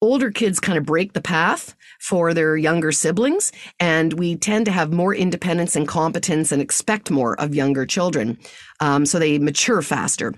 Older 0.00 0.32
kids 0.32 0.58
kind 0.58 0.76
of 0.76 0.86
break 0.86 1.12
the 1.12 1.20
path 1.20 1.76
for 2.00 2.34
their 2.34 2.56
younger 2.56 2.90
siblings, 2.90 3.52
and 3.78 4.14
we 4.14 4.34
tend 4.34 4.66
to 4.66 4.72
have 4.72 4.92
more 4.92 5.14
independence 5.14 5.76
and 5.76 5.86
competence 5.86 6.50
and 6.50 6.60
expect 6.60 7.12
more 7.12 7.40
of 7.40 7.54
younger 7.54 7.86
children. 7.86 8.38
Um, 8.80 9.06
so 9.06 9.20
they 9.20 9.38
mature 9.38 9.82
faster. 9.82 10.34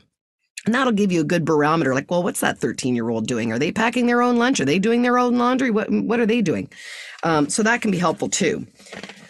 And 0.66 0.74
that'll 0.74 0.92
give 0.92 1.10
you 1.10 1.22
a 1.22 1.24
good 1.32 1.46
barometer. 1.46 1.94
Like, 1.94 2.10
well, 2.10 2.22
what's 2.22 2.40
that 2.40 2.58
13 2.58 2.94
year 2.94 3.08
old 3.08 3.26
doing? 3.26 3.52
Are 3.52 3.58
they 3.58 3.72
packing 3.72 4.08
their 4.08 4.20
own 4.20 4.36
lunch? 4.36 4.60
Are 4.60 4.66
they 4.66 4.78
doing 4.78 5.00
their 5.00 5.16
own 5.16 5.38
laundry? 5.38 5.70
What, 5.70 5.90
what 5.90 6.20
are 6.20 6.26
they 6.26 6.42
doing? 6.42 6.68
Um, 7.22 7.48
so 7.48 7.62
that 7.62 7.80
can 7.80 7.90
be 7.90 7.98
helpful 7.98 8.28
too. 8.28 8.66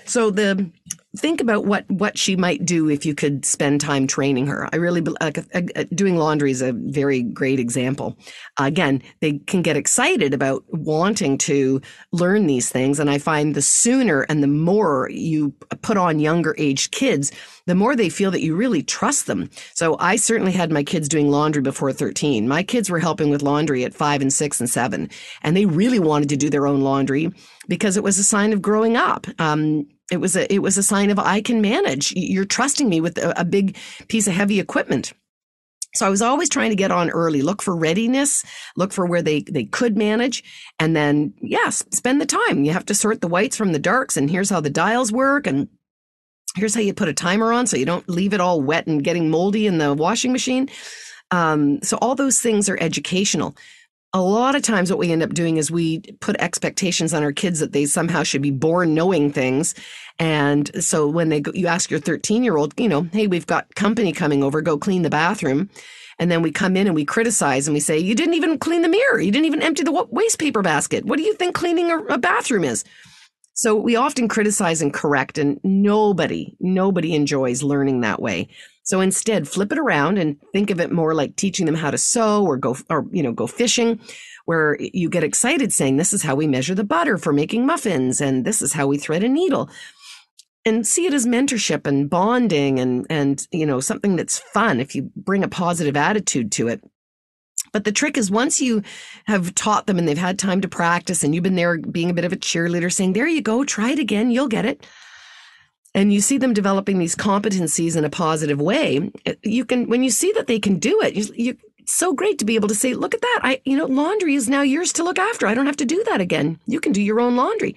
So 0.07 0.31
the 0.31 0.69
think 1.17 1.41
about 1.41 1.65
what 1.65 1.91
what 1.91 2.17
she 2.17 2.37
might 2.37 2.65
do 2.65 2.89
if 2.89 3.05
you 3.05 3.15
could 3.15 3.45
spend 3.45 3.81
time 3.81 4.07
training 4.07 4.47
her. 4.47 4.69
I 4.73 4.77
really 4.77 5.01
like 5.01 5.39
uh, 5.39 5.85
doing 5.95 6.17
laundry 6.17 6.53
is 6.53 6.63
a 6.63 6.73
very 6.73 7.23
great 7.23 7.59
example. 7.59 8.17
Uh, 8.61 8.65
again, 8.65 9.03
they 9.21 9.39
can 9.39 9.63
get 9.63 9.77
excited 9.77 10.33
about 10.33 10.65
wanting 10.69 11.37
to 11.39 11.81
learn 12.13 12.47
these 12.47 12.71
things, 12.71 13.01
and 13.01 13.11
I 13.11 13.19
find 13.19 13.55
the 13.55 13.63
sooner 13.63 14.23
and 14.23 14.43
the 14.43 14.49
more 14.49 15.09
you 15.13 15.51
put 15.83 15.97
on 15.97 16.21
younger 16.21 16.55
aged 16.59 16.93
kids, 16.93 17.33
the 17.67 17.75
more 17.75 17.97
they 17.97 18.09
feel 18.09 18.31
that 18.31 18.43
you 18.43 18.55
really 18.55 18.83
trust 18.83 19.27
them. 19.27 19.51
So 19.75 19.97
I 19.99 20.17
certainly 20.17 20.53
had 20.53 20.71
my 20.71 20.85
kids 20.85 21.09
doing 21.09 21.31
laundry 21.31 21.63
before 21.63 21.93
13. 21.93 22.47
My 22.47 22.63
kids 22.63 22.89
were 22.89 23.01
helping 23.01 23.31
with 23.31 23.43
laundry 23.43 23.85
at 23.85 23.95
5 23.95 24.23
and 24.23 24.33
6 24.33 24.61
and 24.61 24.71
7, 24.71 25.11
and 25.43 25.57
they 25.57 25.67
really 25.67 25.99
wanted 25.99 26.29
to 26.29 26.37
do 26.37 26.51
their 26.51 26.69
own 26.69 26.83
laundry 26.83 27.33
because 27.69 27.97
it 27.97 28.03
was 28.03 28.19
a 28.19 28.25
sign 28.25 28.53
of 28.53 28.63
growing 28.63 28.97
up. 28.97 29.27
Um, 29.39 29.87
it 30.11 30.19
was 30.21 30.37
a 30.37 30.53
it 30.53 30.61
was 30.61 30.77
a 30.77 30.83
sign 30.83 31.11
of 31.11 31.19
I 31.19 31.41
can 31.41 31.61
manage. 31.61 32.13
You're 32.17 32.45
trusting 32.45 32.89
me 32.89 33.01
with 33.01 33.19
a, 33.19 33.39
a 33.41 33.45
big 33.45 33.77
piece 34.09 34.27
of 34.27 34.35
heavy 34.35 34.61
equipment. 34.61 35.13
So 35.95 36.07
I 36.07 36.11
was 36.11 36.23
always 36.23 36.49
trying 36.49 36.71
to 36.71 36.77
get 36.77 36.93
on 36.93 37.11
early, 37.11 37.43
look 37.43 37.63
for 37.63 37.75
readiness, 37.75 38.45
look 38.77 38.93
for 38.93 39.07
where 39.07 39.23
they, 39.23 39.41
they 39.43 39.65
could 39.65 39.97
manage. 39.97 40.45
And 40.79 40.95
then, 40.95 41.35
yes, 41.41 41.85
spend 41.91 42.21
the 42.21 42.27
time. 42.27 42.63
You 42.65 42.73
have 42.73 42.87
to 42.87 42.95
sort 42.95 43.21
the 43.21 43.29
whites 43.29 43.57
from 43.57 43.73
the 43.73 43.79
darks. 43.81 44.17
And 44.17 44.31
here's 44.31 44.51
how 44.51 44.61
the 44.61 44.71
dials 44.71 45.11
work. 45.11 45.49
And 45.49 45.69
here's 46.55 46.77
how 46.77 46.81
you 46.81 46.95
put 46.95 47.09
a 47.09 47.13
timer 47.13 47.53
on 47.53 47.67
so 47.67 47.77
you 47.77 47.87
don't 47.87 48.09
leave 48.09 48.33
it 48.33 48.41
all 48.41 48.63
wet 48.63 48.87
and 48.87 49.03
getting 49.03 49.31
moldy 49.31 49.67
in 49.67 49.79
the 49.79 49.93
washing 49.93 50.31
machine. 50.31 50.69
Um, 51.33 51.83
so 51.83 51.97
all 52.01 52.15
those 52.15 52.41
things 52.41 52.69
are 52.69 52.79
educational 52.81 53.57
a 54.13 54.21
lot 54.21 54.57
of 54.57 54.63
times 54.63 54.91
what 54.91 54.99
we 54.99 55.13
end 55.13 55.23
up 55.23 55.35
doing 55.35 55.57
is 55.57 55.71
we 55.71 56.01
put 56.21 56.37
expectations 56.41 57.15
on 57.15 57.23
our 57.23 57.33
kids 57.33 57.61
that 57.61 57.73
they 57.73 57.87
somehow 57.87 58.23
should 58.23 58.43
be 58.43 58.51
born 58.51 58.95
knowing 58.95 59.33
things. 59.33 59.75
And 60.19 60.71
so 60.83 61.09
when 61.09 61.29
they 61.29 61.41
go, 61.41 61.53
you 61.55 61.69
ask 61.69 61.91
your 61.91 62.01
13 62.01 62.43
year 62.43 62.57
old 62.57 62.75
you 62.77 62.89
know 62.89 63.03
hey 63.13 63.27
we've 63.27 63.47
got 63.47 63.75
company 63.75 64.13
coming 64.13 64.43
over. 64.43 64.61
Go 64.61 64.77
clean 64.79 65.03
the 65.03 65.11
bathroom. 65.11 65.71
And 66.19 66.31
then 66.31 66.43
we 66.43 66.51
come 66.51 66.77
in 66.77 66.87
and 66.87 66.95
we 66.95 67.05
criticize 67.05 67.67
and 67.67 67.73
we 67.73 67.81
say 67.81 67.99
you 67.99 68.15
didn't 68.15 68.35
even 68.35 68.59
clean 68.59 68.83
the 68.83 68.89
mirror. 68.89 69.21
You 69.21 69.31
didn't 69.31 69.47
even 69.47 69.63
empty 69.63 69.85
the 69.85 70.07
waste 70.11 70.39
paper 70.39 70.61
basket. 70.61 71.05
What 71.05 71.17
do 71.17 71.23
you 71.23 71.35
think 71.35 71.55
cleaning 71.55 71.91
a, 71.91 71.99
a 72.07 72.19
bathroom 72.19 72.65
is? 72.65 72.85
So 73.55 73.75
we 73.75 73.97
often 73.97 74.29
criticize 74.29 74.83
and 74.83 74.93
correct 74.93 75.39
and 75.39 75.61
nobody 75.63 76.57
nobody 76.61 77.15
enjoys 77.15 77.63
learning 77.63 78.01
that 78.01 78.21
way 78.21 78.49
so 78.83 79.01
instead, 79.01 79.49
flip 79.49 79.73
it 79.73 79.79
around 79.79 80.19
and 80.19 80.37
think 80.53 80.71
of 80.71 80.81
it 80.81 80.91
more 80.91 81.15
like 81.15 81.37
teaching 81.37 81.67
them 81.67 81.75
how 81.75 81.91
to 81.91 81.99
sew 81.99 82.45
or 82.45 82.57
go 82.57 82.77
or 82.89 83.07
you 83.13 83.23
know 83.23 83.33
go 83.33 83.47
fishing, 83.47 84.01
where 84.47 84.77
you 84.81 85.09
get 85.09 85.25
excited 85.25 85.73
saying 85.73 85.97
this 85.97 86.13
is 86.13 86.23
how 86.23 86.35
we 86.35 86.47
measure 86.47 86.75
the 86.75 86.85
butter 86.85 87.19
for 87.19 87.33
making 87.33 87.67
muffins 87.67 88.21
and 88.21 88.45
this 88.45 88.63
is 88.63 88.73
how 88.73 88.87
we 88.87 88.99
thread 88.99 89.23
a 89.23 89.29
needle. 89.29 89.69
And 90.67 90.87
see 90.87 91.07
it 91.07 91.15
as 91.15 91.27
mentorship 91.27 91.87
and 91.87 92.09
bonding 92.09 92.79
and 92.81 93.07
and 93.09 93.47
you 93.51 93.67
know 93.67 93.81
something 93.81 94.17
that's 94.17 94.39
fun 94.39 94.81
if 94.81 94.95
you 94.95 95.11
bring 95.15 95.45
a 95.45 95.49
positive 95.49 95.97
attitude 95.97 96.51
to 96.53 96.69
it. 96.69 96.83
But 97.73 97.85
the 97.85 97.93
trick 97.93 98.19
is 98.19 98.31
once 98.31 98.61
you 98.61 98.83
have 99.27 99.55
taught 99.55 99.87
them 99.87 99.99
and 99.99 100.09
they've 100.09 100.19
had 100.19 100.39
time 100.39 100.61
to 100.63 100.69
practice 100.69 101.23
and 101.23 101.35
you've 101.35 101.45
been 101.45 101.55
there 101.55 101.79
being 101.79 102.11
a 102.11 102.15
bit 102.15 102.25
of 102.25 102.33
a 102.33 102.37
cheerleader 102.37 102.93
saying, 102.93 103.13
there 103.13 103.29
you 103.29 103.43
go, 103.43 103.63
try 103.65 103.91
it 103.91 104.01
again, 104.01 104.31
you'll 104.31 104.49
get 104.49 104.65
it 104.65 104.85
and 105.95 106.13
you 106.13 106.21
see 106.21 106.39
them 106.39 106.53
developing 106.53 106.99
these 106.99 107.17
competencies 107.17 107.97
in 107.97 108.05
a 108.05 108.11
positive 108.11 108.61
way 108.61 109.11
you 109.43 109.65
can 109.65 109.89
when 109.89 110.03
you 110.03 110.11
see 110.11 110.33
that 110.33 110.47
they 110.47 110.59
can 110.59 110.79
do 110.79 111.01
it 111.03 111.15
you, 111.15 111.25
you 111.35 111.57
so 111.91 112.13
great 112.13 112.39
to 112.39 112.45
be 112.45 112.55
able 112.55 112.69
to 112.69 112.75
say 112.75 112.95
look 112.95 113.15
at 113.15 113.21
that. 113.21 113.41
I 113.43 113.61
you 113.65 113.77
know 113.77 113.87
laundry 113.87 114.35
is 114.35 114.49
now 114.49 114.63
yours 114.63 114.93
to 114.95 115.05
look 115.05 115.19
after. 115.19 115.47
I 115.47 115.55
don't 115.55 115.67
have 115.67 115.77
to 115.77 115.85
do 115.85 116.03
that 116.05 116.21
again. 116.21 116.59
You 116.67 116.81
can 116.81 116.93
do 116.93 117.03
your 117.03 117.21
own 117.21 117.37
laundry. 117.37 117.77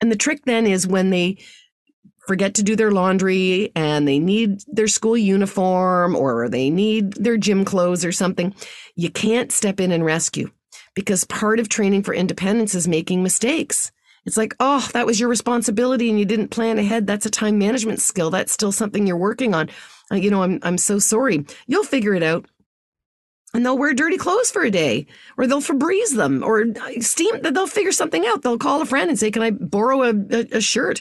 And 0.00 0.12
the 0.12 0.16
trick 0.16 0.44
then 0.44 0.66
is 0.66 0.86
when 0.86 1.10
they 1.10 1.38
forget 2.26 2.54
to 2.54 2.62
do 2.62 2.76
their 2.76 2.90
laundry 2.90 3.72
and 3.74 4.06
they 4.06 4.18
need 4.18 4.60
their 4.66 4.86
school 4.86 5.16
uniform 5.16 6.14
or 6.14 6.48
they 6.48 6.68
need 6.68 7.14
their 7.14 7.38
gym 7.38 7.64
clothes 7.64 8.04
or 8.04 8.12
something 8.12 8.54
you 8.96 9.10
can't 9.10 9.50
step 9.50 9.80
in 9.80 9.90
and 9.90 10.04
rescue 10.04 10.50
because 10.94 11.24
part 11.24 11.58
of 11.58 11.70
training 11.70 12.02
for 12.02 12.12
independence 12.12 12.74
is 12.74 12.86
making 12.86 13.22
mistakes 13.22 13.92
it's 14.28 14.36
like, 14.36 14.54
oh, 14.60 14.86
that 14.92 15.06
was 15.06 15.18
your 15.18 15.30
responsibility 15.30 16.10
and 16.10 16.18
you 16.18 16.26
didn't 16.26 16.48
plan 16.48 16.78
ahead. 16.78 17.06
That's 17.06 17.24
a 17.26 17.30
time 17.30 17.58
management 17.58 18.00
skill. 18.00 18.30
That's 18.30 18.52
still 18.52 18.72
something 18.72 19.06
you're 19.06 19.16
working 19.16 19.54
on. 19.54 19.70
Uh, 20.12 20.16
you 20.16 20.30
know, 20.30 20.42
I'm, 20.42 20.58
I'm 20.62 20.76
so 20.76 20.98
sorry. 20.98 21.46
You'll 21.66 21.82
figure 21.82 22.12
it 22.12 22.22
out. 22.22 22.44
And 23.54 23.64
they'll 23.64 23.78
wear 23.78 23.94
dirty 23.94 24.18
clothes 24.18 24.50
for 24.50 24.62
a 24.62 24.70
day, 24.70 25.06
or 25.38 25.46
they'll 25.46 25.62
Febreze 25.62 26.14
them, 26.14 26.44
or 26.44 26.66
steam. 27.00 27.40
They'll 27.40 27.66
figure 27.66 27.92
something 27.92 28.26
out. 28.26 28.42
They'll 28.42 28.58
call 28.58 28.82
a 28.82 28.84
friend 28.84 29.08
and 29.08 29.18
say, 29.18 29.30
"Can 29.30 29.40
I 29.40 29.52
borrow 29.52 30.02
a, 30.02 30.10
a, 30.10 30.58
a 30.58 30.60
shirt?" 30.60 31.00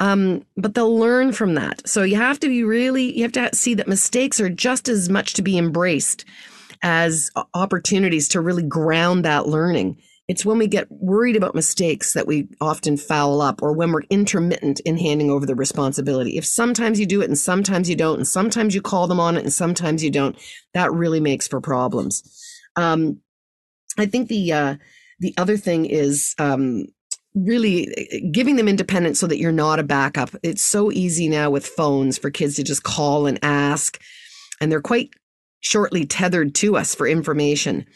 Um, 0.00 0.44
but 0.56 0.74
they'll 0.74 0.98
learn 0.98 1.30
from 1.30 1.54
that. 1.54 1.86
So 1.88 2.02
you 2.02 2.16
have 2.16 2.40
to 2.40 2.48
be 2.48 2.64
really, 2.64 3.16
you 3.16 3.22
have 3.22 3.30
to 3.32 3.54
see 3.54 3.74
that 3.74 3.86
mistakes 3.86 4.40
are 4.40 4.48
just 4.48 4.88
as 4.88 5.08
much 5.08 5.34
to 5.34 5.42
be 5.42 5.56
embraced 5.56 6.24
as 6.82 7.30
opportunities 7.54 8.28
to 8.30 8.40
really 8.40 8.64
ground 8.64 9.24
that 9.24 9.46
learning. 9.46 9.96
It's 10.28 10.44
when 10.44 10.58
we 10.58 10.66
get 10.66 10.90
worried 10.90 11.36
about 11.36 11.54
mistakes 11.54 12.12
that 12.14 12.26
we 12.26 12.48
often 12.60 12.96
foul 12.96 13.40
up 13.40 13.62
or 13.62 13.72
when 13.72 13.92
we're 13.92 14.02
intermittent 14.10 14.80
in 14.80 14.98
handing 14.98 15.30
over 15.30 15.46
the 15.46 15.54
responsibility. 15.54 16.36
If 16.36 16.44
sometimes 16.44 16.98
you 16.98 17.06
do 17.06 17.22
it 17.22 17.28
and 17.28 17.38
sometimes 17.38 17.88
you 17.88 17.94
don't, 17.94 18.16
and 18.16 18.26
sometimes 18.26 18.74
you 18.74 18.82
call 18.82 19.06
them 19.06 19.20
on 19.20 19.36
it 19.36 19.44
and 19.44 19.52
sometimes 19.52 20.02
you 20.02 20.10
don't, 20.10 20.36
that 20.74 20.92
really 20.92 21.20
makes 21.20 21.46
for 21.46 21.60
problems. 21.60 22.22
Um, 22.74 23.20
I 23.96 24.06
think 24.06 24.28
the, 24.28 24.52
uh, 24.52 24.76
the 25.20 25.32
other 25.38 25.56
thing 25.56 25.86
is, 25.86 26.34
um, 26.38 26.86
really 27.36 27.88
uh, 27.88 28.16
giving 28.32 28.56
them 28.56 28.66
independence 28.66 29.20
so 29.20 29.26
that 29.26 29.38
you're 29.38 29.52
not 29.52 29.78
a 29.78 29.84
backup. 29.84 30.30
It's 30.42 30.64
so 30.64 30.90
easy 30.90 31.28
now 31.28 31.50
with 31.50 31.66
phones 31.66 32.18
for 32.18 32.30
kids 32.30 32.56
to 32.56 32.64
just 32.64 32.82
call 32.82 33.26
and 33.26 33.38
ask, 33.42 34.00
and 34.60 34.72
they're 34.72 34.80
quite 34.80 35.10
shortly 35.60 36.06
tethered 36.06 36.54
to 36.56 36.76
us 36.76 36.94
for 36.94 37.06
information. 37.06 37.86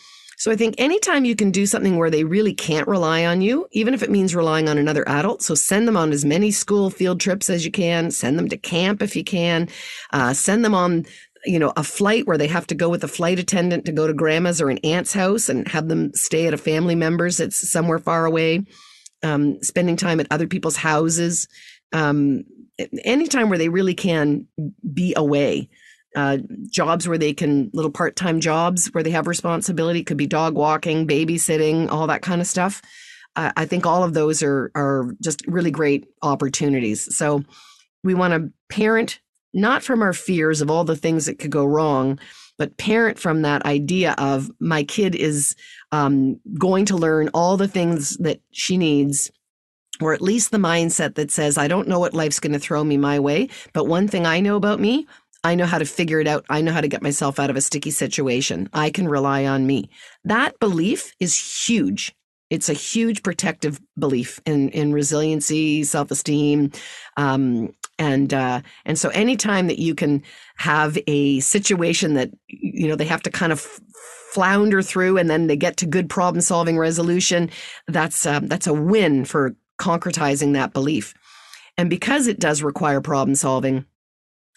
So 0.40 0.50
I 0.50 0.56
think 0.56 0.74
anytime 0.78 1.26
you 1.26 1.36
can 1.36 1.50
do 1.50 1.66
something 1.66 1.98
where 1.98 2.08
they 2.08 2.24
really 2.24 2.54
can't 2.54 2.88
rely 2.88 3.26
on 3.26 3.42
you, 3.42 3.68
even 3.72 3.92
if 3.92 4.02
it 4.02 4.08
means 4.08 4.34
relying 4.34 4.70
on 4.70 4.78
another 4.78 5.06
adult, 5.06 5.42
so 5.42 5.54
send 5.54 5.86
them 5.86 5.98
on 5.98 6.12
as 6.12 6.24
many 6.24 6.50
school 6.50 6.88
field 6.88 7.20
trips 7.20 7.50
as 7.50 7.66
you 7.66 7.70
can, 7.70 8.10
send 8.10 8.38
them 8.38 8.48
to 8.48 8.56
camp 8.56 9.02
if 9.02 9.14
you 9.14 9.22
can, 9.22 9.68
uh, 10.14 10.32
send 10.32 10.64
them 10.64 10.74
on 10.74 11.04
you 11.44 11.58
know, 11.58 11.74
a 11.76 11.84
flight 11.84 12.26
where 12.26 12.38
they 12.38 12.46
have 12.46 12.66
to 12.68 12.74
go 12.74 12.88
with 12.88 13.04
a 13.04 13.08
flight 13.08 13.38
attendant 13.38 13.84
to 13.84 13.92
go 13.92 14.06
to 14.06 14.14
grandma's 14.14 14.62
or 14.62 14.70
an 14.70 14.78
aunt's 14.78 15.12
house 15.12 15.50
and 15.50 15.68
have 15.68 15.88
them 15.88 16.10
stay 16.14 16.46
at 16.46 16.54
a 16.54 16.58
family 16.58 16.94
member's 16.94 17.36
that's 17.36 17.70
somewhere 17.70 17.98
far 17.98 18.24
away, 18.24 18.64
um, 19.22 19.62
spending 19.62 19.96
time 19.96 20.20
at 20.20 20.26
other 20.30 20.46
people's 20.46 20.76
houses, 20.76 21.48
um, 21.92 22.44
anytime 23.04 23.50
where 23.50 23.58
they 23.58 23.68
really 23.68 23.94
can 23.94 24.46
be 24.94 25.12
away 25.18 25.68
uh, 26.16 26.38
jobs 26.68 27.06
where 27.06 27.18
they 27.18 27.32
can 27.32 27.70
little 27.72 27.90
part-time 27.90 28.40
jobs 28.40 28.88
where 28.88 29.02
they 29.02 29.10
have 29.10 29.26
responsibility. 29.26 30.02
Could 30.02 30.16
be 30.16 30.26
dog 30.26 30.54
walking 30.54 31.06
babysitting 31.06 31.90
all 31.90 32.06
that 32.08 32.22
kind 32.22 32.40
of 32.40 32.46
stuff. 32.46 32.82
Uh, 33.36 33.52
i 33.56 33.64
think 33.64 33.86
all 33.86 34.02
of 34.02 34.12
those 34.12 34.42
are 34.42 34.72
are 34.74 35.14
just 35.22 35.46
really 35.46 35.70
great 35.70 36.06
opportunities. 36.22 37.16
So 37.16 37.44
we 38.02 38.14
want 38.14 38.34
to 38.34 38.52
parent 38.68 39.20
not 39.52 39.82
from 39.82 40.02
our 40.02 40.12
fears 40.12 40.60
of 40.60 40.70
all 40.70 40.84
the 40.84 40.96
things 40.96 41.26
that 41.26 41.38
could 41.38 41.50
go 41.50 41.64
wrong 41.64 42.18
but 42.60 42.76
parent 42.76 43.18
from 43.18 43.40
that 43.40 43.64
idea 43.64 44.14
of 44.18 44.50
my 44.60 44.84
kid 44.84 45.14
is 45.14 45.56
um, 45.92 46.38
going 46.58 46.84
to 46.84 46.94
learn 46.94 47.30
all 47.32 47.56
the 47.56 47.66
things 47.66 48.18
that 48.18 48.42
she 48.52 48.76
needs 48.76 49.30
or 49.98 50.12
at 50.12 50.20
least 50.20 50.50
the 50.50 50.58
mindset 50.58 51.14
that 51.14 51.30
says, 51.30 51.56
I 51.56 51.68
don't 51.68 51.88
know 51.88 51.98
what 51.98 52.12
life's 52.12 52.38
going 52.38 52.52
to 52.52 52.58
throw 52.58 52.84
me 52.84 52.98
my 52.98 53.18
way, 53.18 53.48
but 53.72 53.86
one 53.86 54.08
thing 54.08 54.26
I 54.26 54.40
know 54.40 54.56
about 54.56 54.78
me, 54.78 55.06
I 55.42 55.54
know 55.54 55.66
how 55.66 55.78
to 55.78 55.84
figure 55.84 56.20
it 56.20 56.26
out. 56.26 56.44
I 56.50 56.60
know 56.60 56.72
how 56.72 56.80
to 56.80 56.88
get 56.88 57.02
myself 57.02 57.38
out 57.38 57.50
of 57.50 57.56
a 57.56 57.60
sticky 57.60 57.90
situation. 57.90 58.68
I 58.72 58.90
can 58.90 59.08
rely 59.08 59.46
on 59.46 59.66
me. 59.66 59.88
That 60.24 60.58
belief 60.60 61.12
is 61.18 61.66
huge. 61.66 62.14
It's 62.50 62.68
a 62.68 62.74
huge 62.74 63.22
protective 63.22 63.80
belief 63.98 64.40
in, 64.44 64.70
in 64.70 64.92
resiliency, 64.92 65.84
self 65.84 66.10
esteem, 66.10 66.72
um, 67.16 67.72
and 67.98 68.34
uh, 68.34 68.62
and 68.84 68.98
so 68.98 69.08
anytime 69.10 69.68
that 69.68 69.78
you 69.78 69.94
can 69.94 70.22
have 70.56 70.98
a 71.06 71.38
situation 71.40 72.14
that 72.14 72.30
you 72.48 72.88
know 72.88 72.96
they 72.96 73.04
have 73.04 73.22
to 73.22 73.30
kind 73.30 73.52
of 73.52 73.60
flounder 74.32 74.82
through, 74.82 75.16
and 75.16 75.30
then 75.30 75.46
they 75.46 75.56
get 75.56 75.76
to 75.76 75.86
good 75.86 76.10
problem 76.10 76.40
solving 76.40 76.76
resolution, 76.76 77.50
that's 77.86 78.26
um, 78.26 78.48
that's 78.48 78.66
a 78.66 78.74
win 78.74 79.24
for 79.24 79.54
concretizing 79.80 80.52
that 80.54 80.72
belief. 80.72 81.14
And 81.76 81.88
because 81.88 82.26
it 82.26 82.40
does 82.40 82.62
require 82.62 83.00
problem 83.00 83.36
solving, 83.36 83.84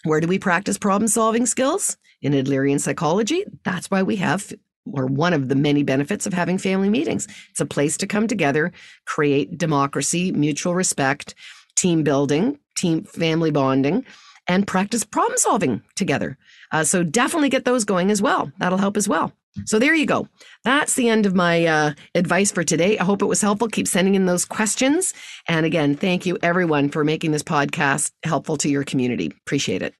where 0.04 0.20
do 0.20 0.28
we 0.28 0.38
practice 0.38 0.78
problem 0.78 1.08
solving 1.08 1.46
skills? 1.46 1.96
In 2.22 2.32
Adlerian 2.32 2.80
psychology. 2.80 3.44
That's 3.64 3.90
why 3.90 4.02
we 4.02 4.16
have, 4.16 4.52
or 4.90 5.06
one 5.06 5.32
of 5.32 5.48
the 5.48 5.54
many 5.54 5.82
benefits 5.82 6.26
of 6.26 6.32
having 6.32 6.58
family 6.58 6.88
meetings. 6.88 7.26
It's 7.50 7.60
a 7.60 7.66
place 7.66 7.96
to 7.98 8.06
come 8.06 8.28
together, 8.28 8.72
create 9.04 9.58
democracy, 9.58 10.32
mutual 10.32 10.74
respect, 10.74 11.34
team 11.76 12.02
building, 12.02 12.58
team 12.76 13.04
family 13.04 13.50
bonding, 13.50 14.06
and 14.46 14.66
practice 14.66 15.04
problem 15.04 15.38
solving 15.38 15.82
together. 15.96 16.38
Uh, 16.70 16.84
so 16.84 17.02
definitely 17.02 17.48
get 17.48 17.64
those 17.64 17.84
going 17.84 18.10
as 18.10 18.22
well. 18.22 18.52
That'll 18.58 18.78
help 18.78 18.96
as 18.96 19.08
well. 19.08 19.32
So 19.66 19.78
there 19.78 19.94
you 19.94 20.06
go. 20.06 20.28
That's 20.64 20.94
the 20.94 21.08
end 21.08 21.26
of 21.26 21.34
my 21.34 21.64
uh, 21.64 21.92
advice 22.14 22.50
for 22.50 22.64
today. 22.64 22.98
I 22.98 23.04
hope 23.04 23.22
it 23.22 23.26
was 23.26 23.40
helpful. 23.40 23.68
Keep 23.68 23.88
sending 23.88 24.14
in 24.14 24.26
those 24.26 24.44
questions. 24.44 25.14
And 25.48 25.64
again, 25.64 25.94
thank 25.94 26.26
you 26.26 26.38
everyone 26.42 26.88
for 26.90 27.04
making 27.04 27.30
this 27.30 27.42
podcast 27.42 28.10
helpful 28.24 28.56
to 28.58 28.68
your 28.68 28.84
community. 28.84 29.32
Appreciate 29.46 29.82
it. 29.82 29.94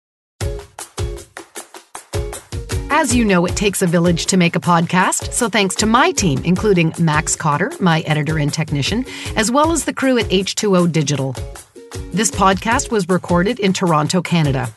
As 2.96 3.14
you 3.14 3.24
know, 3.24 3.44
it 3.44 3.56
takes 3.56 3.82
a 3.82 3.88
village 3.88 4.26
to 4.26 4.36
make 4.36 4.54
a 4.54 4.60
podcast. 4.60 5.32
So 5.32 5.48
thanks 5.48 5.74
to 5.76 5.86
my 5.86 6.12
team, 6.12 6.40
including 6.44 6.92
Max 6.98 7.34
Cotter, 7.34 7.72
my 7.80 8.02
editor 8.02 8.38
and 8.38 8.52
technician, 8.52 9.04
as 9.34 9.50
well 9.50 9.72
as 9.72 9.84
the 9.84 9.92
crew 9.92 10.16
at 10.18 10.26
H2O 10.26 10.92
Digital. 10.92 11.34
This 12.12 12.30
podcast 12.30 12.92
was 12.92 13.08
recorded 13.08 13.58
in 13.58 13.72
Toronto, 13.72 14.22
Canada. 14.22 14.72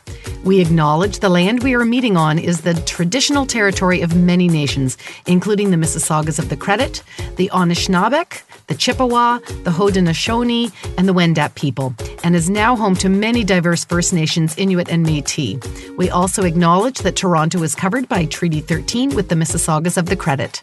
We 0.48 0.62
acknowledge 0.62 1.18
the 1.18 1.28
land 1.28 1.62
we 1.62 1.74
are 1.74 1.84
meeting 1.84 2.16
on 2.16 2.38
is 2.38 2.62
the 2.62 2.72
traditional 2.72 3.44
territory 3.44 4.00
of 4.00 4.16
many 4.16 4.48
nations, 4.48 4.96
including 5.26 5.70
the 5.70 5.76
Mississaugas 5.76 6.38
of 6.38 6.48
the 6.48 6.56
Credit, 6.56 7.02
the 7.36 7.50
Anishinaabeg, 7.52 8.40
the 8.66 8.74
Chippewa, 8.74 9.40
the 9.64 9.70
Haudenosaunee, 9.70 10.72
and 10.96 11.06
the 11.06 11.12
Wendat 11.12 11.54
people, 11.54 11.94
and 12.24 12.34
is 12.34 12.48
now 12.48 12.74
home 12.74 12.94
to 12.96 13.10
many 13.10 13.44
diverse 13.44 13.84
First 13.84 14.14
Nations, 14.14 14.56
Inuit, 14.56 14.88
and 14.88 15.02
Metis. 15.02 15.62
We 15.98 16.08
also 16.08 16.44
acknowledge 16.44 17.00
that 17.00 17.14
Toronto 17.14 17.62
is 17.62 17.74
covered 17.74 18.08
by 18.08 18.24
Treaty 18.24 18.60
13 18.60 19.14
with 19.14 19.28
the 19.28 19.34
Mississaugas 19.34 19.98
of 19.98 20.06
the 20.06 20.16
Credit. 20.16 20.62